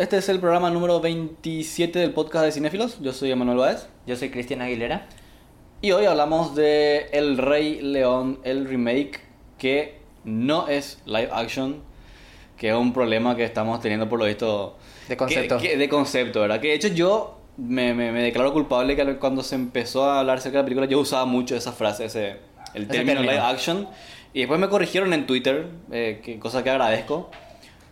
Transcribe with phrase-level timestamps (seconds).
[0.00, 2.98] Este es el programa número 27 del podcast de Cinéfilos.
[3.02, 3.86] Yo soy Emanuel Báez.
[4.06, 5.06] Yo soy Cristian Aguilera.
[5.82, 9.20] Y hoy hablamos de El Rey León, el remake,
[9.58, 11.82] que no es live action,
[12.56, 14.78] que es un problema que estamos teniendo por lo visto.
[15.06, 15.58] De concepto.
[15.58, 16.60] Que- que- de concepto, ¿verdad?
[16.62, 20.38] Que de hecho yo me, me, me declaro culpable que cuando se empezó a hablar
[20.38, 22.36] acerca de la película yo usaba mucho esa frase, ese,
[22.72, 23.32] el término término.
[23.32, 23.86] live action.
[24.32, 27.30] Y después me corrigieron en Twitter, eh, que, cosa que agradezco.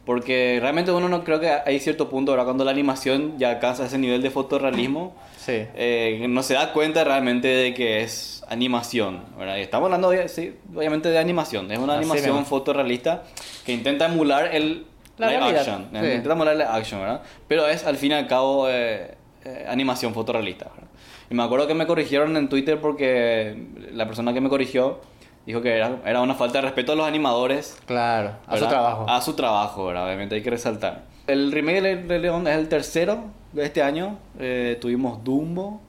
[0.09, 2.47] Porque realmente uno no creo que hay cierto punto, ¿verdad?
[2.47, 5.53] Cuando la animación ya alcanza ese nivel de fotorrealismo, Sí.
[5.75, 9.59] eh, no se da cuenta realmente de que es animación, ¿verdad?
[9.59, 11.71] Y estamos hablando, sí, obviamente, de animación.
[11.71, 12.47] Es una Así animación mismo.
[12.47, 13.25] fotorrealista
[13.67, 14.87] que intenta emular el
[15.19, 15.89] La live realidad, action.
[15.93, 15.97] sí.
[15.99, 17.21] Intenta emular el action, ¿verdad?
[17.47, 19.15] Pero es, al fin y al cabo, eh,
[19.45, 20.89] eh, animación fotorrealista, ¿verdad?
[21.31, 23.55] Y me acuerdo que me corrigieron en Twitter porque
[23.93, 25.01] la persona que me corrigió
[25.49, 29.07] dijo que era, era una falta de respeto a los animadores Claro, a su trabajo.
[29.09, 30.07] A su trabajo, ¿verdad?
[30.07, 31.03] Obviamente hay que resaltar.
[31.27, 34.19] El remake de Rey León es el tercero de este año.
[34.39, 35.81] Eh, tuvimos Dumbo,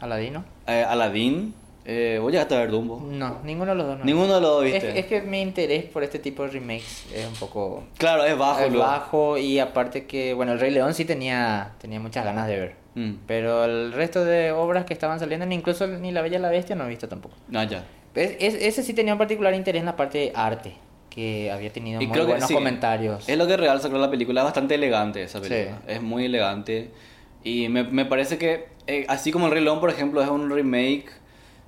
[0.00, 0.44] Aladino.
[0.66, 1.54] eh, Aladdin.
[1.88, 3.00] Eh, ¿Vos llegaste a ver Dumbo?
[3.08, 3.98] No, ninguno de los dos.
[4.00, 4.04] no.
[4.04, 4.98] Ninguno de los dos Es, viste.
[4.98, 8.60] es que mi interés por este tipo de remakes es un poco Claro, es bajo.
[8.60, 12.58] es bajo y aparte que, bueno, el Rey León sí tenía, tenía muchas ganas de
[12.58, 12.74] ver.
[12.96, 13.12] Mm.
[13.28, 16.48] Pero el resto de obras que estaban saliendo, ni incluso ni La Bella y la
[16.48, 17.36] Bestia, no he visto tampoco.
[17.54, 17.84] Ah, ya.
[18.16, 20.72] Es- es- ese sí tenía un particular interés en la parte de arte,
[21.10, 22.54] que había tenido Y muy creo que buenos sí.
[22.54, 23.28] comentarios.
[23.28, 24.40] Es lo que realza creo la película.
[24.40, 25.78] Es bastante elegante esa película.
[25.86, 25.92] Sí.
[25.92, 26.90] Es muy elegante.
[27.44, 30.50] Y me, me parece que, eh, así como El Rey León, por ejemplo, es un
[30.50, 31.06] remake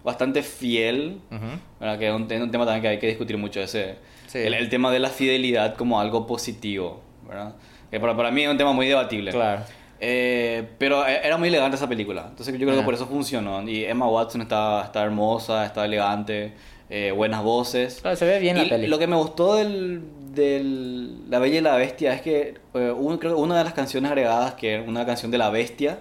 [0.04, 1.20] bastante fiel.
[1.30, 1.40] Ujú.
[1.80, 1.98] ¿verdad?
[1.98, 3.96] Que es un, un tema también que hay que discutir mucho, ese,
[4.26, 4.38] Sí.
[4.38, 7.54] el, el tema de la fidelidad como algo positivo, ¿verdad?
[7.90, 9.30] Que para, para mí es un tema muy debatible.
[9.30, 9.62] Claro.
[10.00, 13.62] Eh, pero e- era muy elegante esa película, entonces yo creo que por eso funcionó.
[13.68, 16.54] Y Emma Watson está, está hermosa, está elegante,
[16.88, 17.98] eh, buenas voces.
[18.00, 18.86] Claro, se ve bien la peli.
[18.86, 20.02] Lo que me gustó del,
[20.34, 23.72] del La Bella y la Bestia es que eh, un- creo que una de las
[23.74, 25.98] canciones agregadas, que es una canción de la Bestia,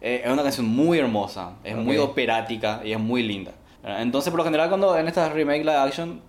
[0.00, 3.52] eh, es una canción muy hermosa, es muy operática y es muy linda.
[3.84, 6.20] Entonces, por lo general, cuando en estas remake live action,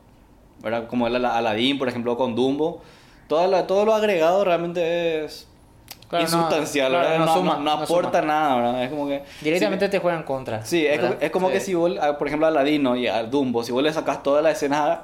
[0.61, 0.87] ¿verdad?
[0.87, 2.81] como el Ala- Aladdin, por ejemplo, con Dumbo,
[3.27, 5.47] toda la- todo lo agregado realmente es
[6.09, 7.19] Claro, no- insustancial, claro, ¿verdad?
[7.19, 8.83] no no, suma, no- no no aporta nada, ¿verdad?
[8.83, 9.23] Es como que...
[9.41, 10.65] Directamente si- te juegan contra.
[10.65, 11.09] Sí, es, ¿verdad?
[11.11, 11.53] como- es como Sí.
[11.53, 14.23] que si vos, ah, por ejemplo, a Aladino y a Dumbo, si vos le sacás
[14.23, 14.99] todas las escenas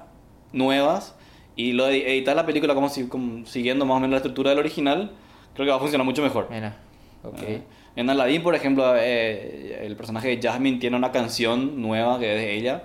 [0.51, 1.15] nuevas
[1.55, 4.49] y lo edi- editas la película como, si, como siguiendo más o menos la estructura
[4.49, 5.11] del original,
[5.53, 6.47] creo que va a funcionar mucho mejor.
[6.49, 6.75] Mira,
[7.23, 7.41] ok.
[7.43, 7.61] Eh,
[7.97, 12.41] En Aladdin, por ejemplo, eh, el personaje de Jasmine tiene una canción nueva que es
[12.41, 12.83] de ella.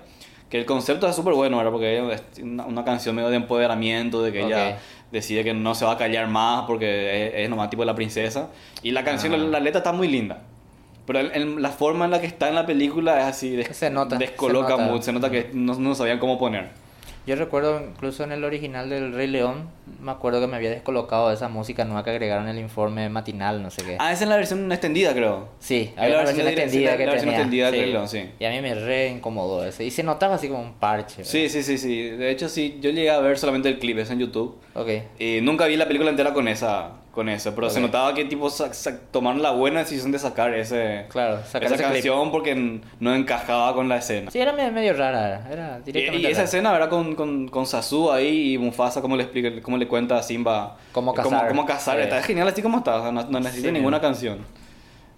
[0.49, 1.71] Que el concepto es súper bueno, ¿verdad?
[1.71, 4.75] Porque ella es una, una canción medio de empoderamiento, de que ella Ok.
[5.11, 8.49] Decide que no se va a callar más porque es, es nomás tipo la princesa.
[8.83, 9.37] Y la canción, Ah.
[9.37, 10.41] la, la letra está muy linda.
[11.05, 13.75] Pero el- el- la forma en la que está en la película es así, des-
[13.75, 14.83] Se nota, descoloca se nota.
[14.91, 16.69] mucho, se nota que no, no sabían cómo poner.
[17.27, 19.69] Yo recuerdo incluso en el original del Rey León,
[20.01, 23.09] me acuerdo que me había descolocado de esa música nueva que agregaron en el informe
[23.09, 23.97] matinal, no sé qué.
[23.99, 25.49] Ah, esa es la versión extendida, creo.
[25.59, 28.29] Sí, la había una versión extendida la- que la extendida del Rey León, sí.
[28.39, 29.83] Y a mí me re incomodó ese.
[29.85, 31.23] Y se notaba así como un parche.
[31.23, 32.09] Sí, sí, sí, sí.
[32.09, 34.57] De hecho, sí, yo llegué a ver solamente el clip, es en YouTube.
[34.73, 34.89] Ok.
[35.19, 38.49] Y nunca vi la película entera con esa, con eso, pero se notaba que tipo
[39.11, 41.93] tomaron la buena decisión de sacar ese, Claro, sacar esa ese clip.
[41.93, 44.31] canción porque no encajaba con la escena.
[44.31, 46.43] Sí, era medio, medio rara, era, era Y, directamente y esa rara.
[46.45, 46.89] escena, ¿verdad?
[46.89, 50.77] Con, con, con Sasu ahí y Mufasa, cómo le explica, cómo le cuenta a Simba
[50.93, 51.47] Cómo cómo, cazar.
[51.49, 51.97] cómo cazar.
[51.97, 52.03] Sí.
[52.03, 54.39] Está genial así como está, o sea, no, no necesita Sí, ninguna canción.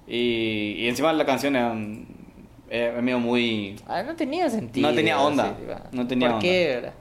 [0.07, 2.07] Y, y encima la canción
[2.69, 3.75] es medio muy...
[3.87, 4.89] Ah, no tenía sentido.
[4.89, 5.55] No tenía onda,
[5.91, 6.41] no tenía ¿Por onda.
[6.41, 6.67] qué?
[6.75, 6.93] verdad?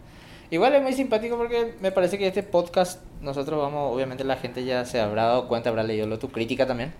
[0.53, 4.67] Igual es muy simpático porque me parece que este podcast, nosotros vamos, obviamente la gente
[4.67, 6.93] ya se habrá dado cuenta, habrá leído lo, tu crítica también,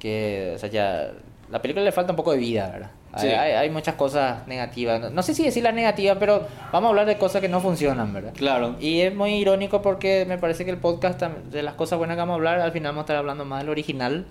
[0.00, 1.12] que, o sea, ya,
[1.50, 2.90] la película le falta un poco de vida, ¿verdad?
[3.18, 3.26] Sí.
[3.28, 6.88] Hay, hay, hay muchas cosas negativas, no, no sé si decir las negativas, pero vamos
[6.88, 8.32] a hablar de cosas que no funcionan, ¿verdad?
[8.34, 8.76] Claro.
[8.80, 12.20] Y es muy irónico porque me parece que el podcast, de las cosas buenas que
[12.20, 14.24] vamos a hablar, al final vamos a estar hablando más del original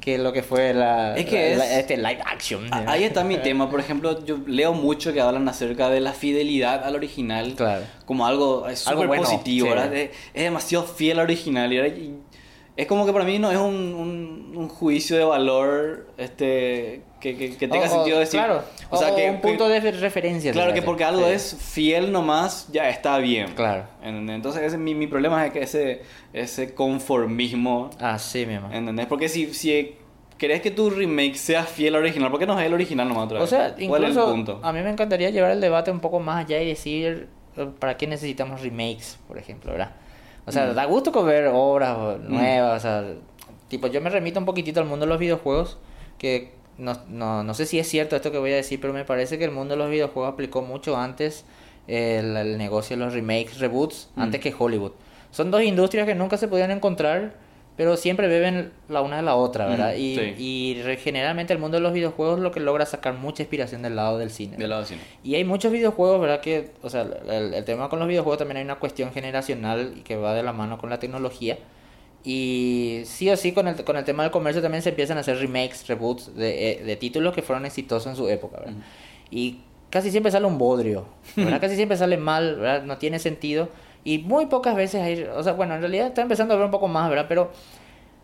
[0.00, 2.66] que lo que fue la, Es que la- es- este live action.
[2.70, 6.12] Ah, Ahí está mi tema, por ejemplo, yo leo mucho que hablan acerca de la
[6.12, 7.82] fidelidad al original Claro.
[8.04, 9.72] como algo súper bueno, positivo, sí.
[9.72, 9.94] ¿verdad?
[9.94, 12.14] Es, es demasiado fiel al original y, y
[12.76, 17.36] es como que para mí no es un, un, un juicio de valor este que,
[17.36, 18.38] que, que tenga O- o- sentido decir.
[18.40, 20.52] Claro, o sea, o que un punto de referencia.
[20.52, 21.32] Claro que porque algo Sí.
[21.32, 23.52] es fiel nomás ya está bien.
[23.54, 23.84] Claro.
[24.02, 24.36] ¿entendés?
[24.36, 28.68] Entonces ese, mi, mi problema es que ese ese conformismo, Así mismo.
[28.72, 29.06] ¿entendés?
[29.06, 29.96] Porque si si
[30.36, 33.24] querés que tu remake sea fiel al original, ¿por qué no es el original nomás
[33.24, 33.50] otra O vez?
[33.50, 34.60] sea, ¿Cuál es el incluso punto?
[34.62, 37.96] a mí me encantaría llevar el debate un poco más allá y decir eh, para
[37.96, 39.90] qué necesitamos remakes, por ejemplo, ¿verdad?
[40.46, 40.74] O sea, Mm.
[40.76, 43.04] da gusto ver obras nuevas, o sea,
[43.68, 45.76] tipo, yo me remito un poquitito al mundo de los videojuegos,
[46.18, 49.04] que no, no, no sé si es cierto esto que voy a decir, pero me
[49.04, 51.44] parece que el mundo de los videojuegos aplicó mucho antes
[51.86, 54.20] el, el negocio de los remakes, reboots, Mm.
[54.22, 54.92] antes que Hollywood.
[55.30, 57.46] Son dos industrias que nunca se podían encontrar
[57.76, 59.90] pero siempre beben la una de la otra, ¿verdad?
[59.92, 60.34] Ujú, y, sí.
[60.36, 64.18] y generalmente el mundo de los videojuegos lo que logra sacar mucha inspiración del lado
[64.18, 64.56] del cine.
[64.56, 65.00] Del lado del cine.
[65.22, 66.40] Y hay muchos videojuegos, ¿verdad?
[66.40, 70.00] Que, o sea, el, el tema con los videojuegos también hay una cuestión generacional y
[70.00, 71.56] que va de la mano con la tecnología.
[72.24, 75.20] Y sí o sí, con el, con el tema del comercio también se empiezan a
[75.20, 78.74] hacer remakes, reboots de, eh, de títulos que fueron exitosos en su época, ¿verdad?
[79.30, 79.60] Y
[79.90, 81.06] casi siempre sale un bodrio,
[81.36, 81.60] ¿verdad?
[81.60, 82.82] casi siempre sale mal, ¿verdad?
[82.82, 83.68] No tiene sentido.
[84.04, 86.70] Y muy pocas veces hay, o sea, bueno, en realidad está empezando a ver un
[86.72, 87.26] poco más, ¿verdad?
[87.28, 87.50] Pero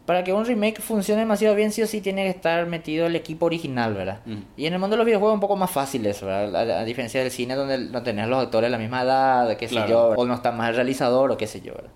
[0.07, 3.17] para que un remake funcione demasiado bien, sí o sí tiene que estar metido el
[3.17, 4.21] equipo original, ¿verdad?
[4.27, 4.37] Mm.
[4.57, 6.71] Y en el mundo de los videojuegos es un poco más fácil eso, ¿verdad?
[6.77, 9.67] A, a diferencia del cine donde no tenés los actores de la misma edad, qué
[9.67, 9.91] sé Claro.
[9.91, 11.91] yo, o no está más el realizador o qué sé yo, ¿verdad?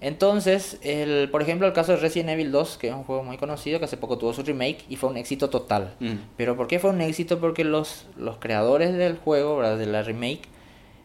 [0.00, 3.36] Entonces, el, por ejemplo, el caso de Resident Evil 2, que es un juego muy
[3.36, 5.94] conocido, que hace poco tuvo su remake y fue un éxito total.
[6.00, 6.14] Mm.
[6.36, 7.38] Pero ¿por qué fue un éxito?
[7.38, 9.76] Porque los, los creadores del juego, ¿verdad?
[9.76, 10.42] de la remake,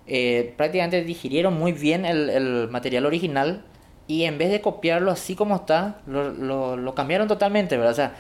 [0.08, 3.66] eh, prácticamente digirieron muy bien el, el material original
[4.08, 7.92] y en vez de copiarlo así como está, lo, lo, lo cambiaron totalmente, ¿verdad?
[7.92, 8.16] O sea,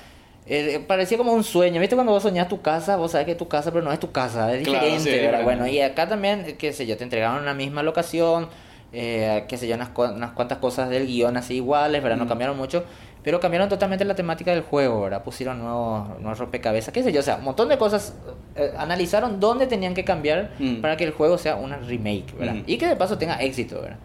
[0.47, 1.79] eh, parecía como un sueño.
[1.79, 2.97] ¿Viste cuando vos soñás tu casa?
[2.97, 5.25] Vos sabés que es tu casa, pero no es tu casa, es Claro, diferente, sí,
[5.25, 5.43] ¿verdad?
[5.43, 8.49] Bueno, y acá también, qué sé yo, te entregaron una misma locación,
[8.93, 12.17] eh, qué sé yo, unas, unas cuantas cosas del guion así iguales, ¿verdad?
[12.17, 12.29] No Mm.
[12.29, 12.83] cambiaron mucho,
[13.23, 15.23] pero cambiaron totalmente la temática del juego, ¿verdad?
[15.23, 18.13] Pusieron nuevos, nuevos rompecabezas, qué sé yo, o sea, un montón de cosas.
[18.57, 20.75] eh, analizaron dónde tenían que cambiar Mm.
[20.81, 22.53] para que el juego sea una remake, ¿verdad?
[22.55, 22.63] Mm.
[22.67, 23.97] Y que de paso tenga éxito, ¿verdad?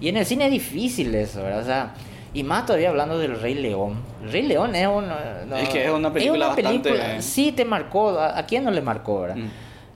[0.00, 1.60] Y en el cine es difícil eso, ¿verdad?
[1.60, 1.94] O sea,
[2.34, 3.96] y más todavía hablando del Rey León.
[4.30, 5.08] Rey León es un...
[5.48, 8.10] no, Es que es una película bastante- Sí, te marcó.
[8.10, 9.36] ¿A, a quién no le marcó, verdad?
[9.36, 9.48] Mm.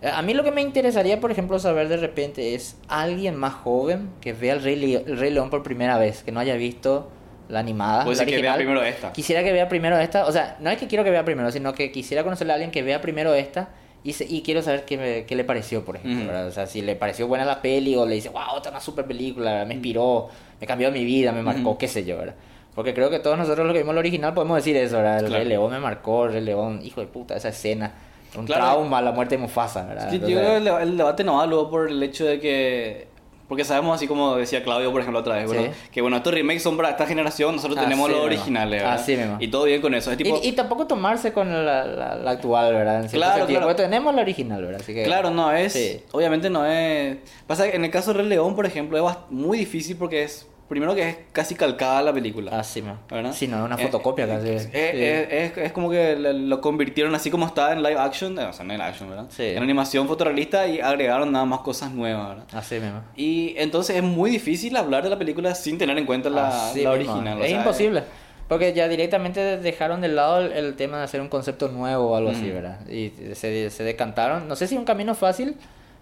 [0.03, 4.09] A mí lo que me interesaría, por ejemplo, saber de repente es alguien más joven
[4.21, 7.11] que vea el Rey, Le- el Rey León por primera vez, que no haya visto
[7.49, 8.07] la animada.
[8.07, 9.13] La ser que vea primero esta.
[9.13, 10.25] Quisiera que vea primero esta.
[10.27, 12.71] O sea, no es que quiero que vea primero, sino que quisiera conocerle a alguien
[12.71, 13.69] que vea primero esta.
[14.03, 16.47] Y, se- y quiero saber qué, me- qué le pareció, por ejemplo.
[16.47, 18.81] O sea, si le pareció buena la peli o le dice, wow, esta es una
[18.81, 22.37] super película, me inspiró, me cambió mi vida, me marcó, qué sé yo, ¿verdad?
[22.75, 25.19] Porque creo que todos nosotros los que vimos el original podemos decir eso, ¿verdad?
[25.19, 25.41] El Claro.
[25.41, 27.93] Rey León me marcó, el Rey León, hijo de puta, esa escena.
[28.39, 28.63] Un Claro.
[28.65, 30.09] trauma, la muerte de Mufasa, ¿verdad?
[30.09, 32.39] Yo Entonces- creo que el, deba- el debate no va luego por el hecho de
[32.41, 33.09] que.
[33.49, 35.89] Porque sabemos, así como decía Claudio, por ejemplo, otra vez, Sí.
[35.91, 38.95] que bueno, estos remakes son para esta generación, nosotros Así tenemos los originales, ¿verdad?
[38.95, 39.39] Así mismo.
[39.41, 40.13] Y todo bien con eso.
[40.13, 43.03] Es tipo, Y, y tampoco tomarse con la, la- la actual, ¿verdad?
[43.03, 43.75] En Claro, sentido, claro.
[43.75, 44.81] tenemos la original, ¿verdad?
[44.81, 45.03] Así que...
[45.03, 45.73] Claro, no es.
[45.73, 46.01] Sí.
[46.13, 47.17] Obviamente no es.
[47.49, 50.47] Pasa que en el caso de Rey León, por ejemplo, es muy difícil porque es.
[50.71, 52.59] Primero que es casi calcada la película.
[52.59, 52.97] Así mismo.
[53.11, 53.33] ¿verdad?
[53.35, 54.49] Sí, no, es una Eh, fotocopia eh, casi.
[54.49, 54.71] Es, Sí.
[54.73, 58.53] es- es- es como que lo convirtieron así como está en live action, eh, o
[58.53, 59.27] sea, en live action, ¿verdad?
[59.31, 59.43] Sí.
[59.45, 62.45] En animación fotorrealista y agregaron nada más cosas nuevas, ¿verdad?
[62.55, 63.03] Así mismo.
[63.17, 66.83] Y entonces es muy difícil hablar de la película sin tener en cuenta la, Así
[66.85, 67.13] la mismo.
[67.15, 67.39] original.
[67.41, 68.03] o Es sea, imposible.
[68.49, 72.17] Porque ya directamente dejaron de lado el, el tema de hacer un concepto nuevo o
[72.17, 72.53] algo así, Mm.
[72.55, 72.89] ¿verdad?
[72.89, 74.47] Y se, se decantaron.
[74.49, 75.57] No sé si un camino fácil,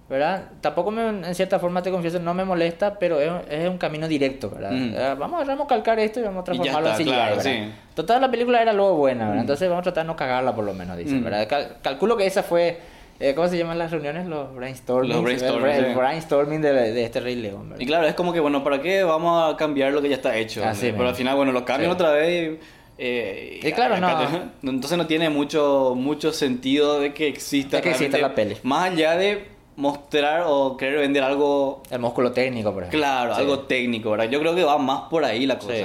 [0.09, 0.45] ¿verdad?
[0.61, 4.09] Tampoco me- en cierta forma te confieso, no me molesta, pero es, es un camino
[4.09, 4.71] directo, ¿verdad?
[4.71, 4.95] Mm.
[4.95, 7.71] Eh, Vamos, vamos a calcar esto y vamos a transformarlo en claro, sí.
[7.95, 9.37] Total, la película era luego buena, ¿verdad?
[9.37, 9.41] Mm.
[9.41, 11.25] Entonces vamos a tratar de no cagarla por lo menos, dicen, Mm.
[11.25, 11.49] ¿verdad?
[11.49, 12.79] Cal- calculo que esa fue...
[13.21, 14.27] eh, ¿Cómo se llaman las reuniones?
[14.27, 15.11] Los brainstorming.
[15.13, 15.95] Los brainstorming, el, sí.
[15.95, 17.83] brainstorming de, de este Rey León, ¿verdad?
[17.83, 20.35] Y claro, es como que, bueno, ¿para qué vamos a cambiar lo que ya está
[20.37, 20.65] hecho?
[20.65, 21.09] Así Pero mismo.
[21.11, 21.95] al final, bueno, lo cambian Sí.
[21.95, 22.59] otra vez y...
[22.97, 28.35] eh, Y claro, te- Entonces no tiene mucho, mucho sentido de que exista, que la
[28.35, 28.57] peli.
[28.63, 32.99] Más allá de mostrar o querer vender algo El músculo técnico, por ejemplo.
[32.99, 33.41] Claro, Sí.
[33.41, 34.29] algo técnico, ¿verdad?
[34.29, 35.73] Yo creo que va más por ahí la cosa.
[35.73, 35.85] Sí.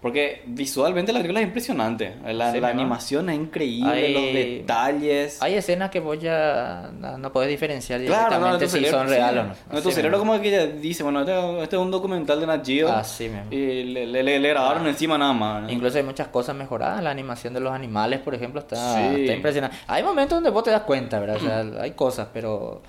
[0.00, 2.14] Porque visualmente la película es impresionante.
[2.26, 5.42] La, Sí, la animación es increíble, Hay- los detalles.
[5.42, 9.44] Hay escenas que vos ya no, no podés diferenciar Claro, no, si cerebro, son reales
[9.44, 9.78] o no.
[9.78, 10.32] Así cerebro mismo.
[10.32, 12.92] como que ya dice, bueno, este, este es un documental de Nat Geo.
[12.92, 13.46] Así mismo.
[13.50, 15.62] Y le, le, le- le grabaron encima nada más.
[15.62, 15.70] ¿no?
[15.70, 17.02] Incluso hay muchas cosas mejoradas.
[17.02, 19.76] La animación de los animales, por ejemplo, está, está impresionante.
[19.86, 21.36] Hay momentos donde vos te das cuenta, ¿verdad?
[21.36, 22.82] O sea, hay cosas, pero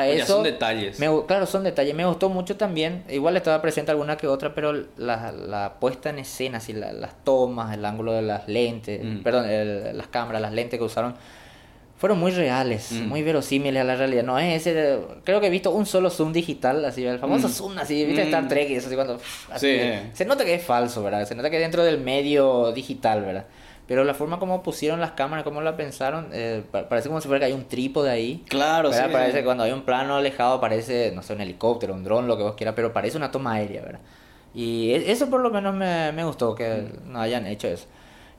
[0.00, 0.34] está Ya eso.
[0.34, 0.98] son detalles.
[0.98, 1.94] Me claro, son detalles.
[1.94, 3.04] Me gustó mucho también.
[3.08, 7.22] Igual estaba presente alguna que otra, pero la, la puesta en escena, así, la- las
[7.24, 9.22] tomas, el ángulo de las lentes, Mm.
[9.22, 11.14] perdón, el- las cámaras, las lentes que usaron,
[11.98, 13.06] fueron muy reales, Mm.
[13.08, 14.24] muy verosímiles a la realidad.
[14.24, 14.98] No es ese.
[15.24, 17.52] creo que he visto un solo zoom digital, así, el famoso Mm.
[17.52, 18.22] zoom, así, ¿viste?
[18.22, 19.20] Star Trek y eso, así cuando.
[19.52, 19.90] así, Sí.
[20.14, 21.26] Se nota que es falso, ¿verdad?
[21.28, 23.44] Se nota que dentro del medio digital, ¿verdad?
[23.92, 27.28] Pero la forma como pusieron las cámaras, como la pensaron, eh, pa- parece como si
[27.28, 28.42] fuera que hay un trípode ahí.
[28.48, 29.08] Claro, ¿verdad?
[29.08, 29.12] sí.
[29.12, 32.38] Parece que cuando hay un plano alejado parece, no sé, un helicóptero, un dron, lo
[32.38, 34.00] que vos quieras, pero parece una toma aérea, ¿verdad?
[34.54, 37.86] Y e- eso por lo menos me, me gustó, que no hayan hecho eso.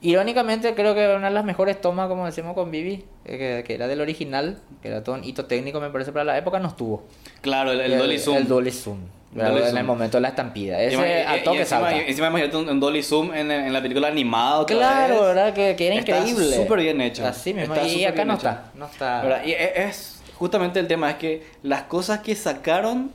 [0.05, 3.73] Irónicamente creo que una de las mejores tomas, como decimos con Vivi, eh, que, que
[3.75, 6.67] era del original, que era todo un hito técnico, me parece, para la época, no
[6.67, 7.03] estuvo.
[7.41, 8.35] Claro, el, el Dolly Zoom.
[8.37, 8.97] El Dolly Zoom.
[9.35, 9.77] en Zoom.
[9.77, 10.81] el momento de la estampida.
[10.81, 11.95] Ese al y- toque y encima, salta.
[11.95, 14.65] y encima imagínate un, un Dolly Zoom en, en la película animada.
[14.65, 15.21] Claro, vez.
[15.23, 15.53] ¿verdad?
[15.53, 16.53] Que, que era Está increíble.
[16.55, 17.25] súper bien hecho.
[17.25, 17.73] Así mismo.
[17.73, 18.47] Está y acá no hecho.
[18.49, 18.71] está.
[18.75, 19.21] No está.
[19.21, 19.41] ¿Verdad?
[19.45, 23.11] Y e- es justamente el tema, es que las cosas que sacaron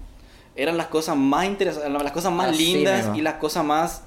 [0.57, 3.15] eran las cosas más interesantes, las cosas más Así lindas mismo.
[3.17, 4.03] y las cosas más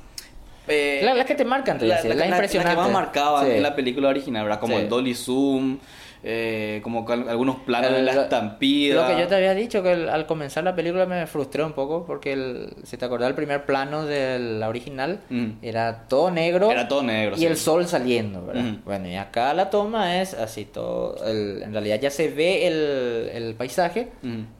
[0.68, 2.92] Eh, La- las que te marcan, te la, decir, la- las la- la que más
[2.92, 3.52] marcaban Sí.
[3.54, 4.60] en la película original, ¿verdad?
[4.60, 4.84] Como Sí.
[4.84, 5.80] el Dolly Zoom,
[6.24, 8.96] eh, como algunos planos de la lo- estampida.
[8.96, 11.74] Lo que yo te había dicho, que el- al comenzar la película me frustré un
[11.74, 15.50] poco, porque el- si te acordás, el primer plano de la original Mm.
[15.64, 16.70] era todo negro.
[16.72, 17.46] Era todo negro, Y sí.
[17.48, 18.76] el sol saliendo, ¿verdad?
[18.86, 21.16] Bueno, y acá la toma es así todo.
[21.26, 24.10] el- en realidad ya se ve el, el paisaje.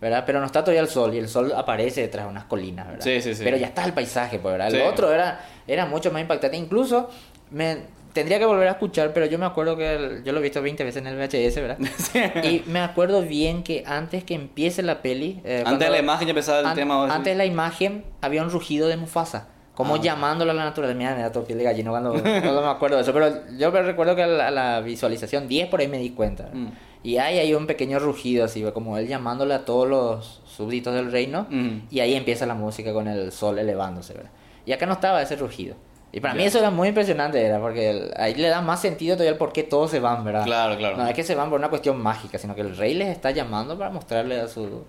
[0.02, 0.24] ¿verdad?
[0.26, 3.04] Pero no está todavía el sol, y el sol aparece detrás de unas colinas, ¿verdad?
[3.04, 3.44] Sí, sí, sí.
[3.44, 4.74] Pero ya está el paisaje, pues, ¿verdad?
[4.74, 6.58] El otro era, era mucho más impactante.
[6.58, 7.10] Incluso
[7.52, 8.01] me.
[8.14, 10.62] Tendría que volver a escuchar, pero yo me acuerdo que el- yo lo he visto
[10.62, 11.78] 20 veces en el VHS, ¿verdad?
[12.44, 15.40] Y me acuerdo bien que antes que empiece la peli...
[15.46, 17.06] eh, Antes de la imagen ya empezaba el an- tema.
[17.06, 17.14] así.
[17.14, 19.48] Antes de la imagen había un rugido de Mufasa.
[19.74, 20.00] Como Ah.
[20.02, 20.98] llamándolo a la naturaleza.
[20.98, 22.22] Mira, me da todo piel de gallino cuando no
[22.62, 23.14] me acuerdo de eso.
[23.14, 26.50] Pero yo me recuerdo que a la, la visualización 10 por ahí me di cuenta.
[26.54, 26.68] Mm.
[27.04, 31.12] Y ahí hay un pequeño rugido así, como él llamándole a todos los súbditos del
[31.12, 31.48] reino.
[31.50, 31.78] Mm.
[31.90, 34.30] Y ahí empieza la música con el sol elevándose, ¿verdad?
[34.66, 35.76] Y acá no estaba ese rugido.
[36.14, 36.48] Y para mí Ya.
[36.48, 39.54] eso era muy impresionante, era porque el- ahí le da más sentido todavía el por
[39.54, 40.44] qué todos se van, ¿verdad?
[40.44, 40.98] Claro, claro.
[40.98, 43.32] No es que se van por una cuestión mágica, sino que el rey les está
[43.32, 44.84] llamando para mostrarle a su,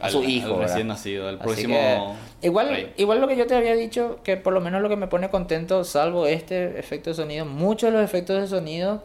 [0.00, 0.48] a Al- su al hijo.
[0.58, 0.68] ¿verdad?
[0.68, 1.74] recién nacido, al próximo.
[2.42, 2.92] que, igual, rey.
[2.98, 5.30] igual lo que yo te había dicho, que por lo menos lo que me pone
[5.30, 9.02] contento, salvo este efecto de sonido, muchos de los efectos de sonido,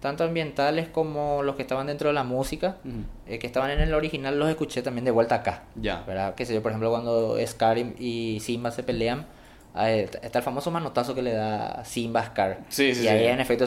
[0.00, 2.76] tanto ambientales como los que estaban dentro de la música,
[3.26, 5.64] eh, que estaban en el original, los escuché también de vuelta acá.
[5.76, 6.02] Ya.
[6.06, 6.34] ¿Verdad?
[6.34, 9.26] Que sé yo, por ejemplo, cuando Scar y y Simba se pelean,
[9.74, 12.58] está el famoso manotazo que le da Simba Scar.
[12.68, 13.26] Sí, sí, y ahí sí.
[13.26, 13.64] en efecto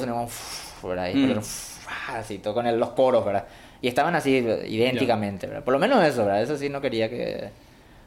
[0.83, 1.09] ¿verdad?
[1.09, 1.27] Y Mm.
[1.27, 3.45] pero, uff, así, todo con el- los coros, ¿verdad?
[3.81, 5.63] Y estaban así idénticamente, ¿verdad?
[5.63, 6.41] Por lo menos eso, ¿verdad?
[6.41, 7.49] Eso sí no quería que...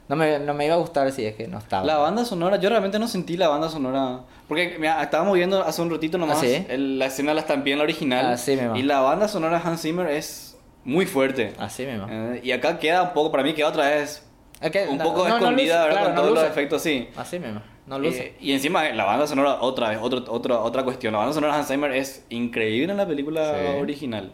[0.09, 1.85] No me, no me iba a gustar si es que no estaba.
[1.85, 4.21] La banda sonora, yo realmente no sentí la banda sonora.
[4.47, 6.65] Porque mira, estábamos viendo hace un ratito nomás ¿Ah, sí?
[6.69, 8.25] el- la escena la estampida en la original.
[8.25, 8.79] Ah, sí, mi mamá.
[8.79, 11.53] y la banda sonora de Hans Zimmer es muy fuerte.
[11.59, 12.07] Así mismo.
[12.09, 14.23] Eh, y acá queda un poco, para mí queda otra vez
[14.71, 15.91] que un no- poco no- no escondida, luce, ¿verdad?
[15.91, 16.51] claro, Con no todos los luce.
[16.53, 17.09] efectos así.
[17.17, 17.61] Así mismo.
[17.87, 18.19] No luce.
[18.27, 21.13] Eh, y encima la banda sonora, otra vez, otro, otra, otra cuestión.
[21.13, 23.79] La banda sonora de Hans Zimmer es increíble en la película Sí.
[23.81, 24.31] original.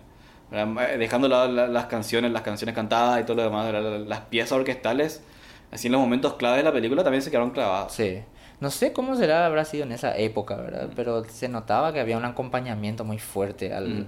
[0.52, 0.94] ¿verdad?
[0.94, 4.00] Eh, Dejando la- la- las canciones, las canciones cantadas y todo lo demás, ¿verdad?
[4.08, 5.24] las piezas orquestales,
[5.72, 7.94] así en los momentos clave de la película también se quedaron clavadas.
[7.94, 8.22] Sí.
[8.60, 10.88] No sé cómo será, habrá sido en esa época, ¿verdad?
[10.90, 10.96] Mm.
[10.96, 14.06] Pero se notaba que había un acompañamiento muy fuerte al, Mm.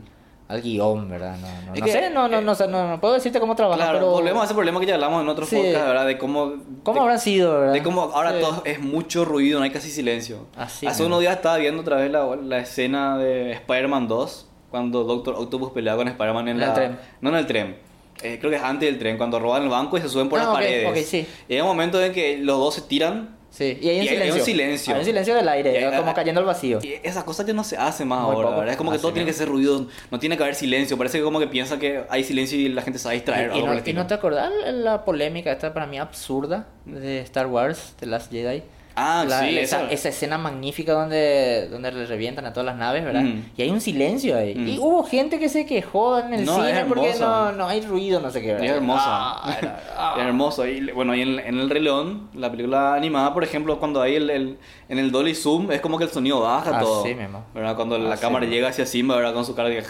[0.48, 1.38] Al guion, ¿verdad?
[1.38, 3.56] No, no, no que, sé, no, no, eh, no, sé, no, no puedo decirte cómo
[3.56, 4.12] trabaja, Claro, pero...
[4.12, 5.56] volvemos a ese problema que ya hablamos en otro Sí.
[5.56, 6.06] podcast, ¿verdad?
[6.06, 6.54] De cómo...
[6.84, 7.74] ¿Cómo de, habrán sido, verdad?
[7.74, 8.38] de cómo ahora Sí.
[8.42, 10.46] todo es mucho ruido, no hay casi silencio.
[10.56, 15.04] Así Hace unos días estaba viendo otra vez la, la escena de Spider-Man 2, cuando
[15.04, 16.68] Doctor Octopus pelea con Spider-Man en, En la...
[16.68, 17.00] el tren.
[17.22, 17.78] No en el tren.
[18.22, 20.40] Eh, creo que es antes del tren, cuando roban el banco y se suben por
[20.40, 20.90] Ah, las ok, paredes.
[20.90, 21.28] ok, sí.
[21.50, 24.08] Y hay un momento en que los dos se tiran Sí, y hay un Y
[24.10, 24.36] hay- hay silencio.
[24.42, 24.94] un silencio.
[24.94, 26.80] Hay un silencio del aire, hay- como cayendo al vacío.
[26.84, 28.60] y esas cosas ya no se hacen más Muy ahora, poco.
[28.60, 28.72] ¿verdad?
[28.74, 30.98] Es como que todo tiene que ser ruido, no tiene que haber silencio.
[30.98, 33.52] Parece que como que piensa que hay silencio y la gente se va a distraer.
[33.56, 37.48] Y, y no, y no te acordás la polémica esta para mí absurda de Star
[37.48, 38.62] Wars, The Last Jedi.
[38.98, 43.04] Ah, La- sí, esa, esa- escena magnífica donde, donde le revientan a todas las naves,
[43.04, 43.24] ¿verdad?
[43.24, 43.44] Mm.
[43.58, 44.56] Y hay un silencio ahí.
[44.56, 44.68] Mm.
[44.70, 47.82] Y hubo gente que se quejó en el No, cine es porque no, no hay
[47.82, 48.54] ruido, no sé qué.
[48.54, 48.78] Es ¿verdad?
[48.78, 49.04] hermoso.
[49.06, 50.14] Ah, era- ah.
[50.18, 50.66] Es hermoso.
[50.66, 54.16] Y bueno, y en, en El Rey León, la película animada, por ejemplo, cuando hay
[54.16, 57.04] el, el- en el Dolly Zoom, es como que el sonido baja Así todo.
[57.06, 57.44] mismo.
[57.54, 57.76] ¿verdad?
[57.76, 58.56] Cuando la Así cámara mismo.
[58.56, 59.34] llega hacia Simba, ¿verdad?
[59.34, 59.84] Con su cara de...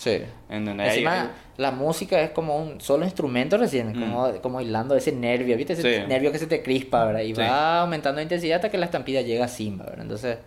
[0.00, 0.22] Sí.
[0.48, 0.88] ¿entendés?
[0.94, 1.28] Encima, ahí-
[1.58, 4.00] la música es como un solo instrumento recién, Mm.
[4.00, 5.74] como, como hilando ese nervio, ¿viste?
[5.74, 6.06] Ese Sí.
[6.08, 7.20] nervio que se te crispa, ¿verdad?
[7.20, 7.40] Y Sí.
[7.42, 10.00] va aumentando la intensidad hasta que la estampida llega a Simba, ¿verdad?
[10.02, 10.38] Entonces,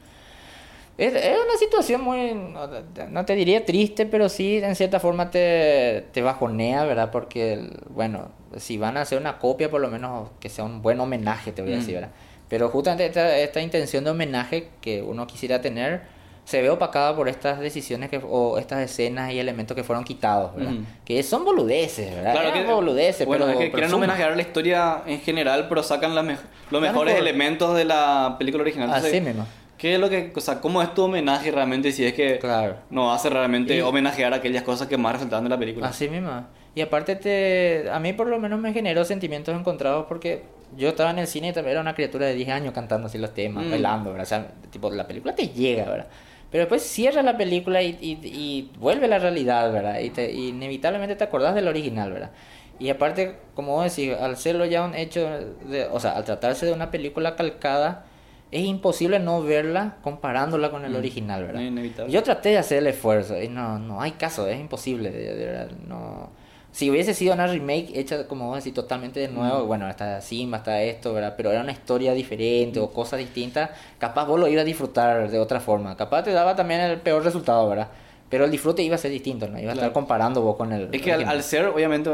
[0.97, 2.67] es, es una situación muy, no,
[3.11, 7.11] no te diría triste, pero sí en cierta forma te, te bajonea, ¿verdad?
[7.11, 10.99] Porque, bueno, si van a hacer una copia, por lo menos que sea un buen
[10.99, 11.79] homenaje, te voy a Mm.
[11.79, 12.11] decir, ¿verdad?
[12.49, 16.01] Pero justamente esta, esta intención de homenaje que uno quisiera tener
[16.45, 20.55] se ve opacada por estas decisiones que, o estas escenas y elementos que fueron quitados,
[20.55, 20.73] ¿verdad?
[21.05, 22.33] Que son boludeces, ¿verdad?
[22.33, 25.67] Claro Eran que, boludeces, bueno, pero, es que pero quieren homenajear la historia en general,
[25.69, 26.25] pero sacan las
[26.69, 27.27] los mejores mejor.
[27.27, 28.89] elementos de la película original.
[28.89, 29.47] Así Entonces, mismo.
[29.77, 32.75] ¿Qué es lo que, o sea, cómo es tu homenaje realmente si es que Claro.
[32.89, 35.87] no hace realmente Y- homenajear aquellas cosas que más resaltaban de la película?
[35.87, 36.45] Así mismo.
[36.75, 40.43] Y aparte te, a mí por lo menos me generó sentimientos encontrados porque
[40.77, 43.17] yo estaba en el cine y también era una criatura de 10 años cantando así
[43.17, 43.69] los temas, Mm.
[43.71, 44.23] bailando, ¿verdad?
[44.23, 46.07] O sea, tipo, la película te llega, ¿verdad?
[46.53, 49.99] Pero después cierra la película y, y, y vuelve a la realidad, ¿verdad?
[49.99, 52.31] Y, te, y inevitablemente te acordás del original, ¿verdad?
[52.79, 55.27] Y aparte, como vos decís, al serlo ya un hecho,
[55.65, 58.05] de, o sea, al tratarse de una película calcada,
[58.51, 60.97] es imposible no verla comparándola con el Mm.
[60.97, 61.61] original, ¿verdad?
[61.61, 62.13] Inevitable.
[62.13, 65.45] Yo traté de hacer el esfuerzo y no, no hay caso, es imposible, de, de
[65.45, 66.29] verdad, no...
[66.73, 69.67] Si hubiese sido una remake hecha, como vos decís, totalmente de nuevo, Mm.
[69.67, 71.35] bueno, está Simba, está esto, ¿verdad?
[71.37, 75.39] Pero era una historia diferente o cosas distintas, capaz vos lo ibas a disfrutar de
[75.39, 75.95] otra forma.
[75.95, 77.87] Capaz te daba también el peor resultado, ¿verdad?
[78.27, 79.59] Pero el disfrute iba a ser distinto, ¿no?
[79.59, 80.89] Iba a estar comparando vos con el...
[80.91, 82.09] Es que al, al ser, obviamente,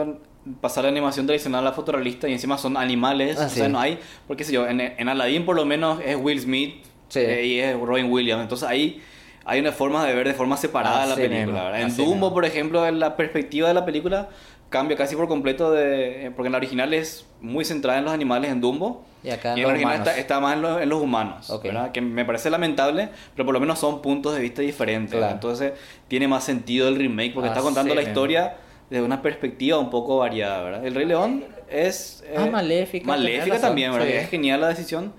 [0.59, 3.71] pasar la animación tradicional a la fotorrealista y encima son animales, Ah, o sea, sí.
[3.71, 3.97] no hay,
[4.27, 7.19] porque sé yo, en, en Aladdin por lo menos es Will Smith Sí.
[7.21, 8.43] eh, y es Robin Williams.
[8.43, 9.01] Entonces ahí
[9.49, 11.45] hay una forma de ver de forma separada la Así película.
[11.45, 11.81] mismo, ¿verdad?
[11.81, 12.33] En Dumbo, mismo.
[12.33, 14.29] por ejemplo, la perspectiva de la película
[14.69, 16.25] cambia casi por completo de...
[16.27, 19.03] eh, Porque en la original es muy centrada en los animales en Dumbo.
[19.23, 21.01] Y acá en y en los la original está, está más en, los- en los
[21.01, 21.49] humanos.
[21.49, 21.63] Ok.
[21.63, 21.91] ¿verdad?
[21.91, 25.17] Que me parece lamentable, pero por lo menos son puntos de vista diferentes.
[25.17, 25.33] Claro.
[25.33, 25.73] Entonces
[26.07, 28.11] tiene más sentido el remake porque está Así contando la mismo.
[28.11, 28.57] historia
[28.89, 30.61] desde una perspectiva un poco variada.
[30.63, 30.85] ¿verdad?
[30.85, 32.23] El Rey León es...
[32.37, 34.07] Ah, eh, Maléfica, Maléfica razón, también, ¿verdad?
[34.07, 34.13] sí.
[34.13, 35.13] Es genial la decisión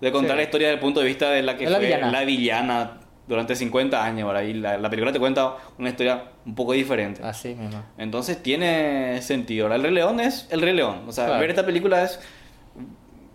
[0.00, 0.36] de contar Sí.
[0.38, 2.10] la historia desde el punto de vista de la que Es la fue villana.
[2.10, 4.42] la villana durante 50 años, ¿verdad?
[4.42, 7.22] Y la, la película te cuenta una historia un poco diferente.
[7.24, 7.82] Así mismo.
[7.98, 9.64] Entonces tiene sentido.
[9.66, 11.02] Ahora, el Rey León es el Rey León.
[11.08, 11.40] O sea, Claro.
[11.40, 12.20] ver esta película es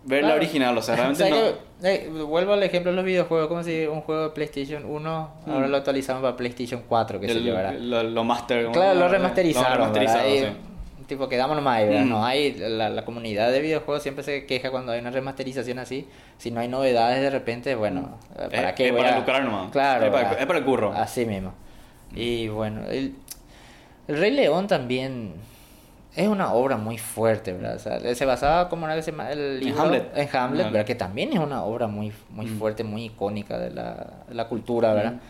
[0.04, 0.76] ver la original.
[0.78, 1.58] O sea, realmente ¿Sabes no...
[1.82, 1.94] qué?
[2.04, 5.66] Eh, vuelvo al ejemplo de los videojuegos, como si un juego de PlayStation 1 ahora
[5.66, 5.70] Mm.
[5.70, 7.72] lo actualizaron para PlayStation 4, que se llevará.
[7.72, 8.64] lo, lo master...
[8.64, 9.70] ¿cómo Claro, lo remasterizaron.
[9.70, 10.52] Lo remasterizado, ¿verdad?
[10.52, 10.66] sí.
[10.66, 10.69] Y,
[11.10, 12.04] Tipo, quedamos nomás ahí, ¿verdad?
[12.04, 12.08] Mm.
[12.08, 16.06] No hay, la, la comunidad de videojuegos siempre se queja cuando hay una remasterización así.
[16.38, 19.72] Si no hay novedades de repente, bueno, eh, ¿para Es- qué es para lucrar nomás.
[19.72, 20.04] Claro.
[20.06, 20.40] Es para- ¿verdad?
[20.40, 20.92] es para el curro.
[20.92, 21.52] Así mismo.
[22.14, 23.14] Y bueno, el,
[24.06, 25.32] el Rey León también
[26.14, 27.74] es una obra muy fuerte, ¿verdad?
[27.74, 29.30] O sea, se basaba, como era que se llama?
[29.32, 29.82] El En libro?
[29.82, 30.04] Hamlet.
[30.14, 30.64] En Hamlet, Hamlet.
[30.72, 30.84] ¿verdad?
[30.86, 32.58] Que también es una obra muy, muy Mm.
[32.58, 35.12] fuerte, muy icónica de la, de la cultura, ¿verdad?
[35.14, 35.20] Mm.